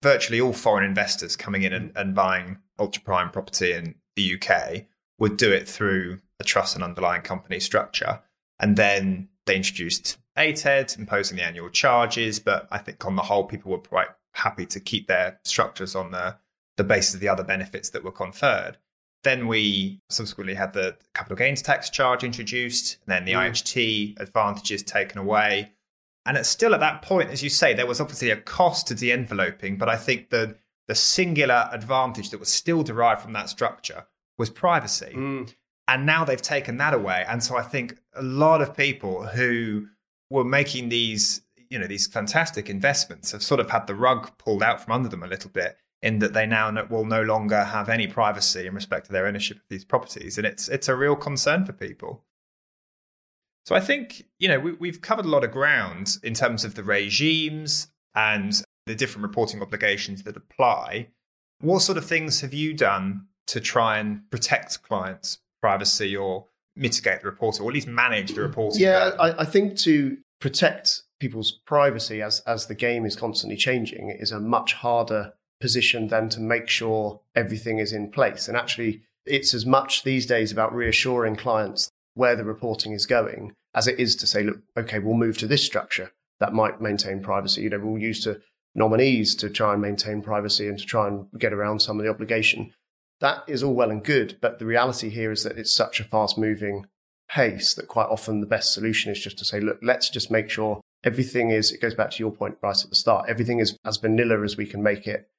virtually 0.02 0.42
all 0.42 0.52
foreign 0.52 0.84
investors 0.84 1.36
coming 1.36 1.62
in 1.62 1.72
and, 1.72 1.92
and 1.96 2.16
buying 2.16 2.58
ultra 2.80 3.04
prime 3.04 3.30
property 3.30 3.72
in 3.72 3.94
the 4.16 4.36
UK 4.36 4.86
would 5.20 5.38
do 5.38 5.52
it 5.52 5.70
through 5.70 6.20
a 6.40 6.44
trust 6.44 6.74
and 6.74 6.84
underlying 6.84 7.22
company 7.22 7.60
structure. 7.60 8.20
And 8.60 8.76
then 8.76 9.30
they 9.46 9.56
introduced 9.56 10.18
ATED, 10.36 10.98
imposing 10.98 11.38
the 11.38 11.44
annual 11.44 11.70
charges. 11.70 12.40
But 12.40 12.68
I 12.72 12.80
think 12.80 13.06
on 13.06 13.16
the 13.16 13.22
whole, 13.22 13.44
people 13.44 13.72
were 13.72 13.78
quite 13.78 14.08
happy 14.32 14.66
to 14.66 14.80
keep 14.80 15.08
their 15.08 15.40
structures 15.44 15.96
on 15.96 16.10
the, 16.10 16.36
the 16.78 16.84
basis 16.84 17.14
of 17.14 17.20
the 17.20 17.30
other 17.30 17.44
benefits 17.44 17.92
that 17.92 18.04
were 18.04 18.12
conferred. 18.12 18.78
Then 19.24 19.46
we 19.48 20.02
subsequently 20.10 20.56
had 20.56 20.74
the 20.74 20.98
capital 21.14 21.38
gains 21.38 21.62
tax 21.62 21.92
charge 21.92 22.24
introduced, 22.24 22.98
and 23.06 23.14
then 23.14 23.26
the 23.26 23.34
mm. 23.34 23.52
IHT 23.52 24.20
advantages 24.20 24.82
taken 24.82 25.20
away. 25.20 25.74
And 26.26 26.38
it's 26.38 26.50
still 26.50 26.74
at 26.74 26.80
that 26.80 27.02
point, 27.02 27.30
as 27.30 27.44
you 27.44 27.50
say, 27.50 27.74
there 27.74 27.86
was 27.86 28.00
obviously 28.00 28.30
a 28.30 28.38
cost 28.38 28.88
to 28.88 28.96
de 28.96 29.12
enveloping, 29.12 29.78
but 29.78 29.90
I 29.90 29.98
think 29.98 30.30
the 30.30 30.56
the 30.88 30.96
singular 30.96 31.70
advantage 31.72 32.30
that 32.30 32.40
was 32.40 32.54
still 32.54 32.84
derived 32.84 33.22
from 33.22 33.34
that 33.34 33.50
structure 33.50 34.06
was 34.38 34.50
privacy. 34.50 35.14
Mm. 35.16 35.54
And 35.88 36.06
now 36.06 36.26
they've 36.26 36.42
taken 36.42 36.78
that 36.78 36.94
away. 36.94 37.26
And 37.28 37.44
so 37.44 37.58
I 37.58 37.62
think 37.62 37.98
a 38.14 38.22
lot 38.22 38.62
of 38.62 38.76
people 38.76 39.26
who 39.26 39.88
were 40.30 40.44
making 40.44 40.90
these, 40.90 41.42
you 41.70 41.78
know, 41.80 41.88
these 41.88 42.08
fantastic 42.08 42.70
investments 42.70 43.32
have 43.32 43.44
sort 43.44 43.60
of 43.60 43.70
had 43.70 43.88
the 43.88 43.96
rug 43.96 44.38
pulled 44.38 44.64
out 44.64 44.82
from 44.82 44.94
under 44.94 45.10
them 45.10 45.24
a 45.24 45.28
little 45.28 45.50
bit 45.50 45.78
in 46.02 46.20
that 46.20 46.34
they 46.34 46.46
now 46.46 46.86
will 46.90 47.06
no 47.06 47.22
longer 47.22 47.64
have 47.64 47.88
any 47.88 48.08
privacy 48.08 48.68
in 48.68 48.74
respect 48.74 49.06
to 49.06 49.12
their 49.14 49.26
ownership 49.26 49.58
of 49.58 49.64
these 49.70 49.86
properties. 49.86 50.38
And 50.38 50.46
it's, 50.46 50.68
it's 50.68 50.90
a 50.90 50.96
real 50.96 51.16
concern 51.16 51.66
for 51.66 51.72
people. 51.72 52.24
So 53.66 53.76
I 53.76 53.80
think, 53.80 54.24
you 54.40 54.48
know, 54.48 54.60
we, 54.60 54.74
we've 54.74 55.02
covered 55.02 55.26
a 55.26 55.30
lot 55.30 55.44
of 55.44 55.52
ground 55.52 56.18
in 56.24 56.34
terms 56.34 56.66
of 56.66 56.76
the 56.76 56.84
regimes 56.84 57.88
and 58.14 58.54
the 58.86 58.96
different 58.96 59.24
reporting 59.24 59.62
obligations 59.62 60.24
that 60.24 60.36
apply. 60.36 61.08
What 61.62 61.80
sort 61.80 61.98
of 61.98 62.06
things 62.06 62.42
have 62.42 62.54
you 62.54 62.74
done 62.74 63.28
to 63.48 63.62
try 63.62 64.00
and 64.00 64.30
protect 64.30 64.84
clients' 64.84 65.40
privacy 65.62 66.16
or 66.16 66.48
mitigate 66.76 67.22
the 67.22 67.28
reporting, 67.28 67.64
or 67.64 67.70
at 67.70 67.74
least 67.74 67.88
manage 67.88 68.34
the 68.34 68.42
reporting? 68.42 68.82
Yeah, 68.82 69.12
I, 69.20 69.42
I, 69.42 69.46
think 69.46 69.78
to 69.80 70.18
protect 70.42 71.04
people's 71.20 71.52
privacy 71.66 72.22
as 72.22 72.42
as 72.42 72.66
the 72.66 72.76
game 72.76 73.06
is 73.06 73.16
constantly 73.16 73.56
changing 73.56 74.10
is 74.10 74.32
a 74.32 74.40
much 74.40 74.74
harder 74.74 75.34
position 75.62 76.10
than 76.10 76.28
to 76.30 76.42
make 76.42 76.68
sure 76.68 77.22
everything 77.36 77.80
is 77.80 77.94
in 77.94 78.12
place. 78.12 78.50
And 78.50 78.58
actually, 78.58 79.04
it's 79.26 79.54
as 79.54 79.66
much 79.66 80.04
these 80.04 80.26
days 80.26 80.52
about 80.52 80.76
reassuring 80.76 81.38
clients 81.38 81.90
where 82.16 82.36
the 82.36 82.44
reporting 82.44 82.92
is 82.92 83.06
going 83.06 83.54
as 83.76 83.88
it 83.88 84.00
is 84.00 84.16
to 84.18 84.28
say, 84.28 84.44
look, 84.44 84.60
okay, 84.78 85.00
we'll 85.00 85.16
move 85.16 85.38
to 85.40 85.48
this 85.48 85.66
structure 85.66 86.12
that 86.40 86.54
might 86.54 86.82
maintain 86.82 87.22
privacy. 87.22 87.62
You 87.62 87.70
know, 87.70 87.80
we'll 87.80 88.02
use 88.02 88.24
to 88.24 88.42
nominees 88.76 89.36
to 89.36 89.50
try 89.50 89.74
and 89.74 89.82
maintain 89.82 90.22
privacy 90.22 90.68
and 90.68 90.78
to 90.78 90.86
try 90.86 91.08
and 91.08 91.28
get 91.38 91.54
around 91.54 91.82
some 91.82 92.00
of 92.00 92.06
the 92.06 92.12
obligation. 92.12 92.74
That 93.20 93.44
is 93.48 93.64
all 93.64 93.74
well 93.74 93.92
and 93.92 94.04
good, 94.04 94.38
but 94.42 94.60
the 94.60 94.66
reality 94.66 95.10
here 95.10 95.32
is 95.32 95.44
that 95.44 95.58
it's 95.58 95.72
such 95.72 96.00
a 96.00 96.04
fast 96.04 96.38
moving 96.38 96.88
pace 97.30 97.74
that 97.74 97.88
quite 97.88 98.10
often 98.10 98.42
the 98.42 98.48
best 98.48 98.74
solution 98.74 99.12
is 99.12 99.20
just 99.20 99.38
to 99.40 99.46
say, 99.46 99.60
look, 99.60 99.80
let's 99.82 100.10
just 100.10 100.30
make 100.30 100.50
sure 100.50 100.82
everything 101.04 101.50
is, 101.50 101.72
it 101.72 101.82
goes 101.82 101.96
back 101.96 102.12
to 102.12 102.20
your 102.20 102.32
point 102.32 102.58
right 102.62 102.84
at 102.84 102.90
the 102.90 102.96
start, 102.96 103.30
everything 103.30 103.60
is 103.60 103.78
as 103.86 103.98
vanilla 103.98 104.44
as 104.44 104.58
we 104.58 104.66
can 104.66 104.84
make 104.84 105.08
it. 105.08 105.30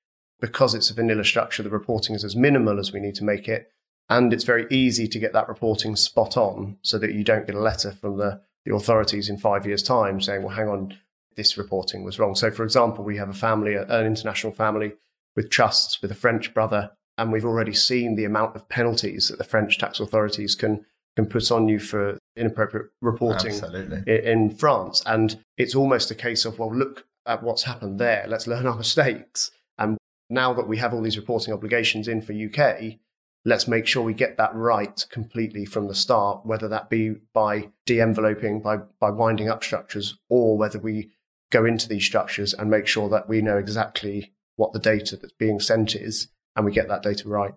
Because 0.41 0.75
it's 0.75 0.91
a 0.91 0.95
vanilla 0.95 1.25
structure, 1.25 1.63
the 1.63 1.71
reporting 1.71 2.15
is 2.15 2.25
as 2.25 2.35
minimal 2.35 2.79
as 2.79 2.93
we 2.93 3.01
need 3.01 3.15
to 3.17 3.25
make 3.25 3.49
it. 3.49 3.71
And 4.09 4.33
it's 4.33 4.45
very 4.45 4.67
easy 4.71 5.09
to 5.09 5.19
get 5.19 5.33
that 5.33 5.49
reporting 5.49 5.97
spot 5.97 6.37
on 6.37 6.77
so 6.83 6.99
that 6.99 7.15
you 7.15 7.25
don't 7.25 7.47
get 7.47 7.55
a 7.55 7.61
letter 7.61 7.91
from 7.91 8.19
the, 8.19 8.41
the 8.65 8.75
authorities 8.75 9.29
in 9.29 9.39
five 9.39 9.67
years' 9.67 9.83
time 9.83 10.21
saying, 10.21 10.43
well, 10.43 10.55
hang 10.55 10.69
on, 10.69 10.99
this 11.37 11.57
reporting 11.57 12.05
was 12.05 12.19
wrong. 12.19 12.35
So, 12.35 12.51
for 12.51 12.65
example, 12.65 13.05
we 13.05 13.17
have 13.17 13.29
a 13.29 13.35
family, 13.35 13.75
an 13.75 14.07
international 14.07 14.53
family 14.53 14.93
with 15.37 15.51
trusts 15.51 16.01
with 16.01 16.11
a 16.11 16.15
French 16.15 16.55
brother, 16.55 16.93
and 17.19 17.33
we've 17.33 17.45
already 17.45 17.73
seen 17.73 18.15
the 18.15 18.25
amount 18.25 18.55
of 18.57 18.69
penalties 18.69 19.29
that 19.29 19.39
the 19.39 19.45
French 19.45 19.79
tax 19.79 20.01
authorities 20.01 20.55
can 20.55 20.85
can 21.17 21.27
put 21.27 21.51
on 21.53 21.69
you 21.69 21.79
for 21.79 22.19
inappropriate 22.37 22.89
reporting 23.01 23.55
in, 24.05 24.05
in 24.07 24.51
France. 24.51 25.03
And 25.07 25.39
it's 25.57 25.75
almost 25.75 26.11
a 26.11 26.15
case 26.15 26.45
of, 26.45 26.59
well, 26.59 26.75
look 26.75 27.07
at 27.27 27.43
what's 27.43 27.63
happened 27.63 28.01
there. 28.01 28.25
Let's 28.29 28.47
learn 28.47 28.67
our 28.67 28.77
mistakes. 28.79 29.53
And 29.79 29.97
now 30.29 30.53
that 30.55 30.67
we 30.67 30.79
have 30.79 30.93
all 30.93 31.03
these 31.03 31.17
reporting 31.17 31.55
obligations 31.55 32.09
in 32.09 32.21
for 32.21 32.33
UK, 32.33 32.99
let's 33.45 33.69
make 33.69 33.87
sure 33.87 34.03
we 34.03 34.15
get 34.15 34.37
that 34.39 34.55
right 34.55 35.05
completely 35.11 35.65
from 35.65 35.87
the 35.87 35.95
start, 35.95 36.45
whether 36.47 36.69
that 36.69 36.89
be 36.89 37.15
by 37.33 37.71
de-enveloping, 37.87 38.61
by, 38.61 38.79
by 39.01 39.11
winding 39.11 39.49
up 39.49 39.63
structures, 39.63 40.19
or 40.29 40.57
whether 40.57 40.79
we 40.79 41.11
go 41.51 41.65
into 41.65 41.89
these 41.89 42.05
structures 42.05 42.55
and 42.55 42.71
make 42.71 42.87
sure 42.87 43.09
that 43.09 43.29
we 43.29 43.43
know 43.43 43.59
exactly 43.59 44.33
what 44.57 44.73
the 44.73 44.79
data 44.79 45.17
that's 45.17 45.35
being 45.35 45.61
sent 45.61 45.95
is 45.95 46.29
and 46.57 46.65
we 46.65 46.73
get 46.73 46.89
that 46.89 47.03
data 47.03 47.29
right. 47.29 47.53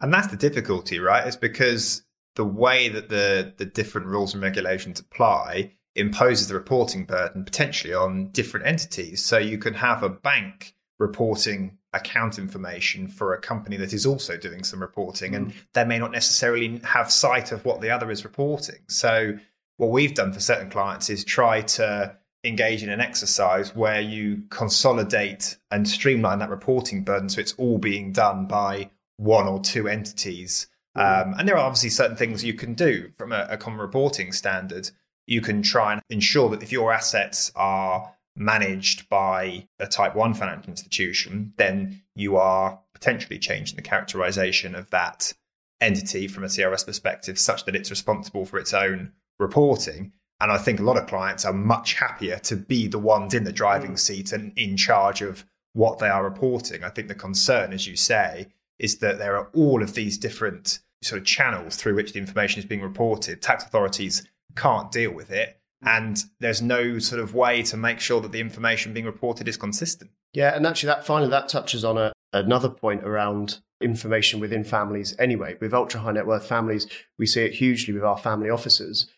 And 0.00 0.12
that's 0.12 0.28
the 0.28 0.36
difficulty, 0.36 0.98
right? 0.98 1.26
It's 1.26 1.36
because 1.36 2.02
the 2.36 2.44
way 2.44 2.88
that 2.88 3.08
the, 3.08 3.54
the 3.56 3.64
different 3.64 4.06
rules 4.06 4.34
and 4.34 4.42
regulations 4.42 5.00
apply 5.00 5.72
imposes 5.96 6.48
the 6.48 6.54
reporting 6.54 7.04
burden 7.04 7.44
potentially 7.44 7.92
on 7.94 8.30
different 8.30 8.66
entities. 8.66 9.24
So 9.24 9.38
you 9.38 9.58
can 9.58 9.74
have 9.74 10.02
a 10.02 10.08
bank 10.08 10.74
reporting 10.98 11.77
account 11.92 12.38
information 12.38 13.08
for 13.08 13.34
a 13.34 13.40
company 13.40 13.76
that 13.76 13.92
is 13.92 14.04
also 14.04 14.36
doing 14.36 14.62
some 14.64 14.80
reporting, 14.80 15.32
mm. 15.32 15.36
and 15.36 15.54
they 15.74 15.84
may 15.84 15.98
not 15.98 16.12
necessarily 16.12 16.80
have 16.84 17.10
sight 17.10 17.52
of 17.52 17.64
what 17.64 17.80
the 17.80 17.90
other 17.90 18.10
is 18.10 18.24
reporting. 18.24 18.80
So, 18.88 19.38
what 19.76 19.90
we've 19.90 20.14
done 20.14 20.32
for 20.32 20.40
certain 20.40 20.70
clients 20.70 21.08
is 21.08 21.24
try 21.24 21.62
to 21.62 22.16
engage 22.44 22.82
in 22.82 22.88
an 22.88 23.00
exercise 23.00 23.74
where 23.74 24.00
you 24.00 24.42
consolidate 24.50 25.56
and 25.70 25.88
streamline 25.88 26.38
that 26.38 26.50
reporting 26.50 27.02
burden 27.02 27.28
so 27.28 27.40
it's 27.40 27.54
all 27.54 27.78
being 27.78 28.12
done 28.12 28.46
by 28.46 28.90
one 29.16 29.46
or 29.46 29.60
two 29.60 29.88
entities. 29.88 30.68
Um, 30.94 31.34
and 31.38 31.46
there 31.46 31.56
are 31.56 31.64
obviously 31.64 31.90
certain 31.90 32.16
things 32.16 32.44
you 32.44 32.54
can 32.54 32.74
do 32.74 33.12
from 33.16 33.30
a, 33.32 33.46
a 33.50 33.56
common 33.56 33.78
reporting 33.78 34.32
standard. 34.32 34.90
You 35.26 35.40
can 35.40 35.62
try 35.62 35.92
and 35.92 36.02
ensure 36.10 36.48
that 36.50 36.62
if 36.62 36.72
your 36.72 36.92
assets 36.92 37.52
are 37.54 38.12
managed 38.38 39.08
by 39.08 39.66
a 39.78 39.86
type 39.86 40.14
1 40.14 40.34
financial 40.34 40.70
institution, 40.70 41.52
then 41.56 42.02
you 42.14 42.36
are 42.36 42.80
potentially 42.94 43.38
changing 43.38 43.76
the 43.76 43.82
characterization 43.82 44.74
of 44.74 44.90
that 44.90 45.32
entity 45.80 46.26
from 46.26 46.44
a 46.44 46.48
CRS 46.48 46.84
perspective 46.84 47.38
such 47.38 47.64
that 47.64 47.76
it's 47.76 47.90
responsible 47.90 48.44
for 48.44 48.58
its 48.58 48.74
own 48.74 49.12
reporting. 49.38 50.12
And 50.40 50.52
I 50.52 50.58
think 50.58 50.80
a 50.80 50.84
lot 50.84 50.96
of 50.96 51.06
clients 51.06 51.44
are 51.44 51.52
much 51.52 51.94
happier 51.94 52.38
to 52.40 52.56
be 52.56 52.86
the 52.86 52.98
ones 52.98 53.34
in 53.34 53.44
the 53.44 53.52
driving 53.52 53.92
mm. 53.92 53.98
seat 53.98 54.32
and 54.32 54.52
in 54.56 54.76
charge 54.76 55.22
of 55.22 55.44
what 55.72 55.98
they 55.98 56.08
are 56.08 56.24
reporting. 56.24 56.84
I 56.84 56.90
think 56.90 57.08
the 57.08 57.14
concern, 57.14 57.72
as 57.72 57.86
you 57.86 57.96
say, 57.96 58.48
is 58.78 58.98
that 58.98 59.18
there 59.18 59.36
are 59.36 59.50
all 59.54 59.82
of 59.82 59.94
these 59.94 60.18
different 60.18 60.80
sort 61.02 61.20
of 61.20 61.26
channels 61.26 61.76
through 61.76 61.94
which 61.94 62.12
the 62.12 62.18
information 62.18 62.60
is 62.60 62.64
being 62.64 62.82
reported. 62.82 63.42
Tax 63.42 63.64
authorities 63.64 64.26
can't 64.56 64.90
deal 64.90 65.12
with 65.12 65.30
it. 65.30 65.57
And 65.82 66.22
there's 66.40 66.60
no 66.60 66.98
sort 66.98 67.20
of 67.20 67.34
way 67.34 67.62
to 67.62 67.76
make 67.76 68.00
sure 68.00 68.20
that 68.20 68.32
the 68.32 68.40
information 68.40 68.92
being 68.92 69.06
reported 69.06 69.46
is 69.46 69.56
consistent. 69.56 70.10
Yeah, 70.32 70.54
and 70.56 70.66
actually, 70.66 70.88
that 70.88 71.06
finally 71.06 71.30
that 71.30 71.48
touches 71.48 71.84
on 71.84 71.96
a, 71.96 72.12
another 72.32 72.68
point 72.68 73.04
around 73.04 73.60
information 73.80 74.40
within 74.40 74.64
families. 74.64 75.14
Anyway, 75.18 75.56
with 75.60 75.72
ultra 75.72 76.00
high 76.00 76.12
net 76.12 76.26
worth 76.26 76.46
families, 76.46 76.86
we 77.16 77.26
see 77.26 77.42
it 77.42 77.54
hugely 77.54 77.94
with 77.94 78.02
our 78.02 78.18
family 78.18 78.50
officers 78.50 79.08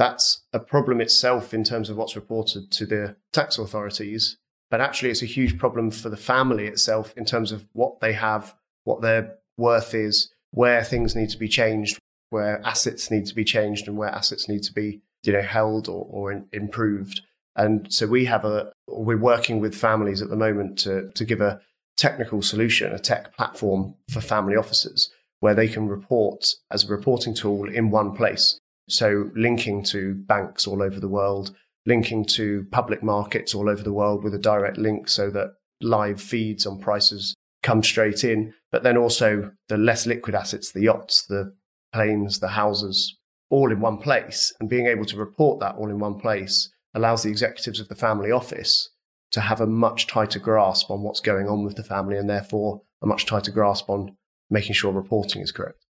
that's 0.00 0.44
a 0.54 0.58
problem 0.58 0.98
itself 0.98 1.52
in 1.52 1.62
terms 1.62 1.90
of 1.90 1.96
what's 1.98 2.16
reported 2.16 2.70
to 2.70 2.86
the 2.86 3.16
tax 3.34 3.58
authorities. 3.58 4.38
But 4.70 4.80
actually, 4.80 5.10
it's 5.10 5.20
a 5.20 5.26
huge 5.26 5.58
problem 5.58 5.90
for 5.90 6.08
the 6.08 6.16
family 6.16 6.66
itself 6.66 7.12
in 7.18 7.26
terms 7.26 7.52
of 7.52 7.68
what 7.74 8.00
they 8.00 8.14
have, 8.14 8.54
what 8.84 9.02
their 9.02 9.36
worth 9.58 9.94
is, 9.94 10.32
where 10.52 10.82
things 10.82 11.14
need 11.14 11.28
to 11.30 11.38
be 11.38 11.48
changed, 11.48 11.98
where 12.30 12.64
assets 12.64 13.10
need 13.10 13.26
to 13.26 13.34
be 13.34 13.44
changed, 13.44 13.88
and 13.88 13.98
where 13.98 14.08
assets 14.08 14.48
need 14.48 14.62
to 14.62 14.72
be, 14.72 15.02
you 15.22 15.32
know, 15.32 15.42
held 15.42 15.88
or, 15.88 16.06
or 16.08 16.44
improved. 16.52 17.22
And 17.56 17.92
so 17.92 18.06
we 18.06 18.24
have 18.26 18.44
a, 18.44 18.72
we're 18.86 19.18
working 19.18 19.60
with 19.60 19.74
families 19.74 20.22
at 20.22 20.30
the 20.30 20.36
moment 20.36 20.78
to, 20.80 21.10
to 21.14 21.24
give 21.24 21.40
a 21.40 21.60
technical 21.96 22.40
solution, 22.42 22.92
a 22.92 22.98
tech 22.98 23.36
platform 23.36 23.94
for 24.08 24.20
family 24.20 24.56
officers 24.56 25.10
where 25.40 25.54
they 25.54 25.68
can 25.68 25.88
report 25.88 26.46
as 26.70 26.84
a 26.84 26.88
reporting 26.88 27.34
tool 27.34 27.68
in 27.68 27.90
one 27.90 28.14
place. 28.14 28.58
So 28.88 29.30
linking 29.34 29.82
to 29.84 30.14
banks 30.14 30.66
all 30.66 30.82
over 30.82 31.00
the 31.00 31.08
world, 31.08 31.54
linking 31.86 32.24
to 32.26 32.66
public 32.70 33.02
markets 33.02 33.54
all 33.54 33.68
over 33.68 33.82
the 33.82 33.92
world 33.92 34.22
with 34.22 34.34
a 34.34 34.38
direct 34.38 34.76
link 34.76 35.08
so 35.08 35.30
that 35.30 35.54
live 35.80 36.20
feeds 36.20 36.66
on 36.66 36.78
prices 36.78 37.34
come 37.62 37.82
straight 37.82 38.24
in, 38.24 38.54
but 38.72 38.82
then 38.82 38.96
also 38.96 39.50
the 39.68 39.76
less 39.76 40.06
liquid 40.06 40.34
assets, 40.34 40.72
the 40.72 40.82
yachts, 40.82 41.26
the 41.26 41.54
planes, 41.92 42.40
the 42.40 42.48
houses, 42.48 43.18
all 43.50 43.70
in 43.70 43.80
one 43.80 43.98
place. 43.98 44.52
And 44.60 44.70
being 44.70 44.86
able 44.86 45.04
to 45.04 45.16
report 45.16 45.60
that 45.60 45.74
all 45.76 45.90
in 45.90 45.98
one 45.98 46.18
place 46.18 46.70
allows 46.94 47.22
the 47.22 47.30
executives 47.30 47.80
of 47.80 47.88
the 47.88 47.94
family 47.94 48.30
office 48.30 48.90
to 49.32 49.40
have 49.40 49.60
a 49.60 49.66
much 49.66 50.06
tighter 50.06 50.38
grasp 50.38 50.90
on 50.90 51.02
what's 51.02 51.20
going 51.20 51.48
on 51.48 51.64
with 51.64 51.76
the 51.76 51.84
family 51.84 52.16
and 52.16 52.28
therefore 52.28 52.82
a 53.02 53.06
much 53.06 53.26
tighter 53.26 53.52
grasp 53.52 53.88
on 53.88 54.16
making 54.48 54.74
sure 54.74 54.92
reporting 54.92 55.42
is 55.42 55.52
correct. 55.52 55.84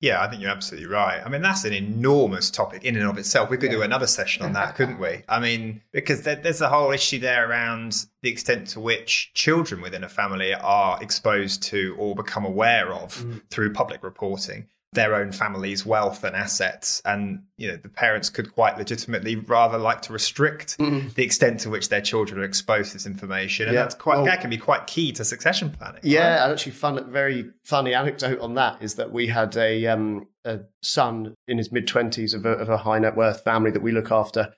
Yeah, 0.00 0.22
I 0.22 0.28
think 0.28 0.42
you're 0.42 0.50
absolutely 0.50 0.88
right. 0.88 1.22
I 1.24 1.30
mean, 1.30 1.40
that's 1.40 1.64
an 1.64 1.72
enormous 1.72 2.50
topic 2.50 2.84
in 2.84 2.96
and 2.96 3.06
of 3.06 3.16
itself. 3.16 3.48
We 3.48 3.56
could 3.56 3.70
do 3.70 3.80
another 3.80 4.06
session 4.06 4.44
on 4.44 4.52
that, 4.52 4.74
couldn't 4.74 4.98
we? 4.98 5.22
I 5.28 5.40
mean, 5.40 5.80
because 5.90 6.20
there's 6.20 6.60
a 6.60 6.68
whole 6.68 6.92
issue 6.92 7.18
there 7.18 7.48
around 7.48 8.04
the 8.22 8.28
extent 8.28 8.68
to 8.68 8.80
which 8.80 9.32
children 9.32 9.80
within 9.80 10.04
a 10.04 10.08
family 10.08 10.52
are 10.52 11.02
exposed 11.02 11.62
to 11.64 11.96
or 11.98 12.14
become 12.14 12.44
aware 12.44 12.92
of 12.92 13.14
mm. 13.14 13.40
through 13.48 13.72
public 13.72 14.04
reporting 14.04 14.66
their 14.92 15.14
own 15.14 15.30
family's 15.30 15.84
wealth 15.84 16.24
and 16.24 16.34
assets 16.34 17.02
and 17.04 17.42
you 17.58 17.68
know 17.68 17.76
the 17.76 17.88
parents 17.88 18.30
could 18.30 18.54
quite 18.54 18.78
legitimately 18.78 19.36
rather 19.36 19.76
like 19.76 20.00
to 20.00 20.12
restrict 20.12 20.78
mm. 20.78 21.12
the 21.14 21.22
extent 21.22 21.60
to 21.60 21.68
which 21.68 21.88
their 21.88 22.00
children 22.00 22.40
are 22.40 22.44
exposed 22.44 22.92
to 22.92 22.96
this 22.96 23.06
information 23.06 23.66
and 23.66 23.74
yeah. 23.74 23.82
that's 23.82 23.94
quite 23.94 24.16
well, 24.16 24.24
that 24.24 24.40
can 24.40 24.48
be 24.48 24.56
quite 24.56 24.86
key 24.86 25.12
to 25.12 25.24
succession 25.24 25.70
planning 25.70 26.00
yeah 26.02 26.40
right? 26.40 26.50
actually 26.50 26.72
fun 26.72 27.10
very 27.10 27.50
funny 27.64 27.92
anecdote 27.92 28.38
on 28.40 28.54
that 28.54 28.80
is 28.80 28.94
that 28.94 29.12
we 29.12 29.26
had 29.26 29.54
a 29.56 29.86
um, 29.86 30.26
a 30.44 30.60
son 30.82 31.34
in 31.46 31.58
his 31.58 31.70
mid 31.70 31.86
20s 31.86 32.34
of, 32.34 32.46
of 32.46 32.68
a 32.68 32.78
high 32.78 32.98
net 32.98 33.16
worth 33.16 33.42
family 33.44 33.70
that 33.70 33.82
we 33.82 33.92
look 33.92 34.10
after 34.10 34.54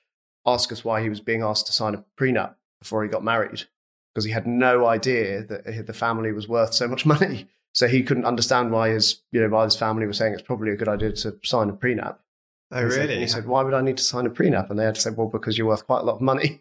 ask 0.47 0.71
us 0.71 0.85
why 0.85 1.03
he 1.03 1.09
was 1.09 1.21
being 1.21 1.43
asked 1.43 1.67
to 1.67 1.73
sign 1.73 1.95
a 1.95 2.05
prenup 2.17 2.55
before 2.81 3.03
he 3.03 3.09
got 3.09 3.25
married 3.25 3.65
because 4.15 4.25
he 4.25 4.31
had 4.31 4.47
no 4.47 4.87
idea 4.87 5.43
that 5.43 5.87
the 5.87 5.93
family 5.93 6.33
was 6.33 6.47
worth 6.47 6.75
so 6.75 6.87
much 6.87 7.05
money 7.07 7.49
so 7.75 7.87
he 7.87 8.03
couldn't 8.03 8.25
understand 8.25 8.71
why 8.71 8.91
his, 8.91 9.23
you 9.33 9.41
know, 9.41 9.49
why 9.49 9.65
his 9.65 9.77
family 9.77 10.07
was 10.07 10.19
saying 10.19 10.33
it's 10.33 10.43
probably 10.43 10.73
a 10.73 10.77
good 10.77 10.89
idea 10.89 11.13
to 11.13 11.39
sign 11.45 11.71
a 11.71 11.73
prenup. 11.73 12.17
Oh, 12.71 12.83
really? 12.83 12.93
Said, 12.93 13.11
he 13.11 13.27
said, 13.27 13.47
why 13.47 13.63
would 13.63 13.75
I 13.75 13.81
need 13.81 13.97
to 13.97 14.05
sign 14.05 14.27
a 14.27 14.31
prenup? 14.31 14.71
And 14.71 14.79
they 14.79 14.85
had 14.85 14.97
to 14.97 15.01
say, 15.01 15.11
well, 15.11 15.29
because 15.29 15.57
you're 15.57 15.67
worth 15.67 15.87
quite 15.87 16.01
a 16.01 16.05
lot 16.05 16.17
of 16.17 16.21
money. 16.21 16.61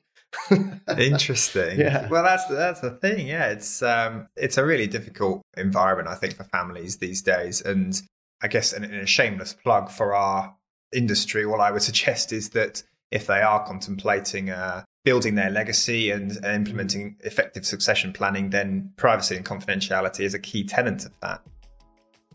Interesting. 0.97 1.79
Yeah. 1.79 2.07
Well, 2.09 2.23
that's 2.23 2.45
that's 2.47 2.81
the 2.81 2.91
thing. 2.91 3.27
Yeah, 3.27 3.47
it's 3.47 3.81
um, 3.81 4.27
it's 4.35 4.57
a 4.57 4.65
really 4.65 4.87
difficult 4.87 5.41
environment, 5.55 6.09
I 6.09 6.15
think, 6.15 6.35
for 6.35 6.43
families 6.43 6.97
these 6.97 7.21
days. 7.21 7.61
And 7.61 7.99
I 8.41 8.47
guess, 8.47 8.73
in, 8.73 8.83
in 8.83 8.93
a 8.93 9.05
shameless 9.05 9.53
plug 9.53 9.89
for 9.89 10.13
our 10.13 10.55
industry, 10.93 11.45
what 11.45 11.59
I 11.59 11.71
would 11.71 11.81
suggest 11.91 12.33
is 12.33 12.49
that 12.49 12.83
if 13.11 13.27
they 13.27 13.41
are 13.41 13.65
contemplating 13.65 14.49
uh, 14.49 14.83
building 15.07 15.35
their 15.35 15.49
legacy 15.49 16.11
and, 16.11 16.31
and 16.43 16.67
implementing 16.67 17.11
mm. 17.11 17.25
effective 17.25 17.65
succession 17.65 18.11
planning, 18.11 18.49
then 18.49 18.91
privacy 18.97 19.37
and 19.37 19.45
confidentiality 19.45 20.19
is 20.19 20.33
a 20.33 20.39
key 20.39 20.65
tenet 20.65 21.05
of 21.05 21.17
that. 21.21 21.41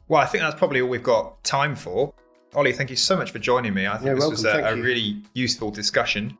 Well, 0.08 0.22
I 0.22 0.24
think 0.24 0.40
that's 0.40 0.54
probably 0.54 0.80
all 0.80 0.88
we've 0.88 1.02
got 1.02 1.44
time 1.44 1.76
for. 1.76 2.14
Ollie, 2.54 2.72
thank 2.72 2.88
you 2.88 2.96
so 2.96 3.14
much 3.14 3.30
for 3.30 3.38
joining 3.38 3.74
me. 3.74 3.86
I 3.86 3.98
think 3.98 4.06
yeah, 4.06 4.14
this 4.14 4.20
welcome. 4.20 4.32
was 4.32 4.44
a, 4.46 4.72
a 4.72 4.76
really 4.76 5.20
useful 5.34 5.70
discussion. 5.70 6.38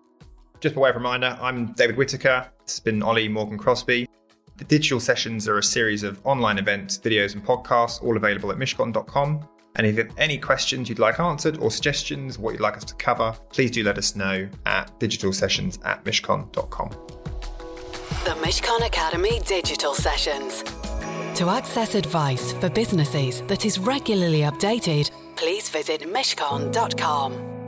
Just 0.60 0.74
by 0.74 0.80
way 0.80 0.88
of 0.88 0.96
reminder, 0.96 1.36
I'm 1.38 1.72
David 1.72 1.98
Whitaker. 1.98 2.48
This 2.64 2.76
has 2.76 2.80
been 2.80 3.02
Ollie 3.02 3.28
Morgan 3.28 3.58
Crosby. 3.58 4.08
The 4.56 4.64
digital 4.64 5.00
sessions 5.00 5.46
are 5.48 5.58
a 5.58 5.62
series 5.62 6.02
of 6.02 6.18
online 6.24 6.56
events, 6.56 6.96
videos, 6.96 7.34
and 7.34 7.44
podcasts, 7.44 8.02
all 8.02 8.16
available 8.16 8.50
at 8.50 8.56
mishcon.com. 8.56 9.46
And 9.76 9.86
if 9.86 9.96
you 9.96 10.04
have 10.04 10.12
any 10.18 10.38
questions 10.38 10.88
you'd 10.88 10.98
like 10.98 11.18
answered 11.18 11.56
or 11.58 11.70
suggestions, 11.70 12.38
what 12.38 12.52
you'd 12.52 12.60
like 12.60 12.76
us 12.76 12.84
to 12.84 12.94
cover, 12.94 13.34
please 13.50 13.70
do 13.70 13.82
let 13.82 13.98
us 13.98 14.14
know 14.14 14.48
at 14.66 14.98
digitalsessions 15.00 15.78
at 15.84 16.04
mishcon.com. 16.04 16.90
The 18.24 18.36
Mishcon 18.40 18.86
Academy 18.86 19.40
Digital 19.46 19.94
Sessions. 19.94 20.62
To 21.38 21.48
access 21.48 21.94
advice 21.94 22.52
for 22.52 22.68
businesses 22.68 23.40
that 23.42 23.64
is 23.64 23.78
regularly 23.78 24.40
updated, 24.40 25.10
please 25.36 25.70
visit 25.70 26.02
mishcon.com. 26.02 27.61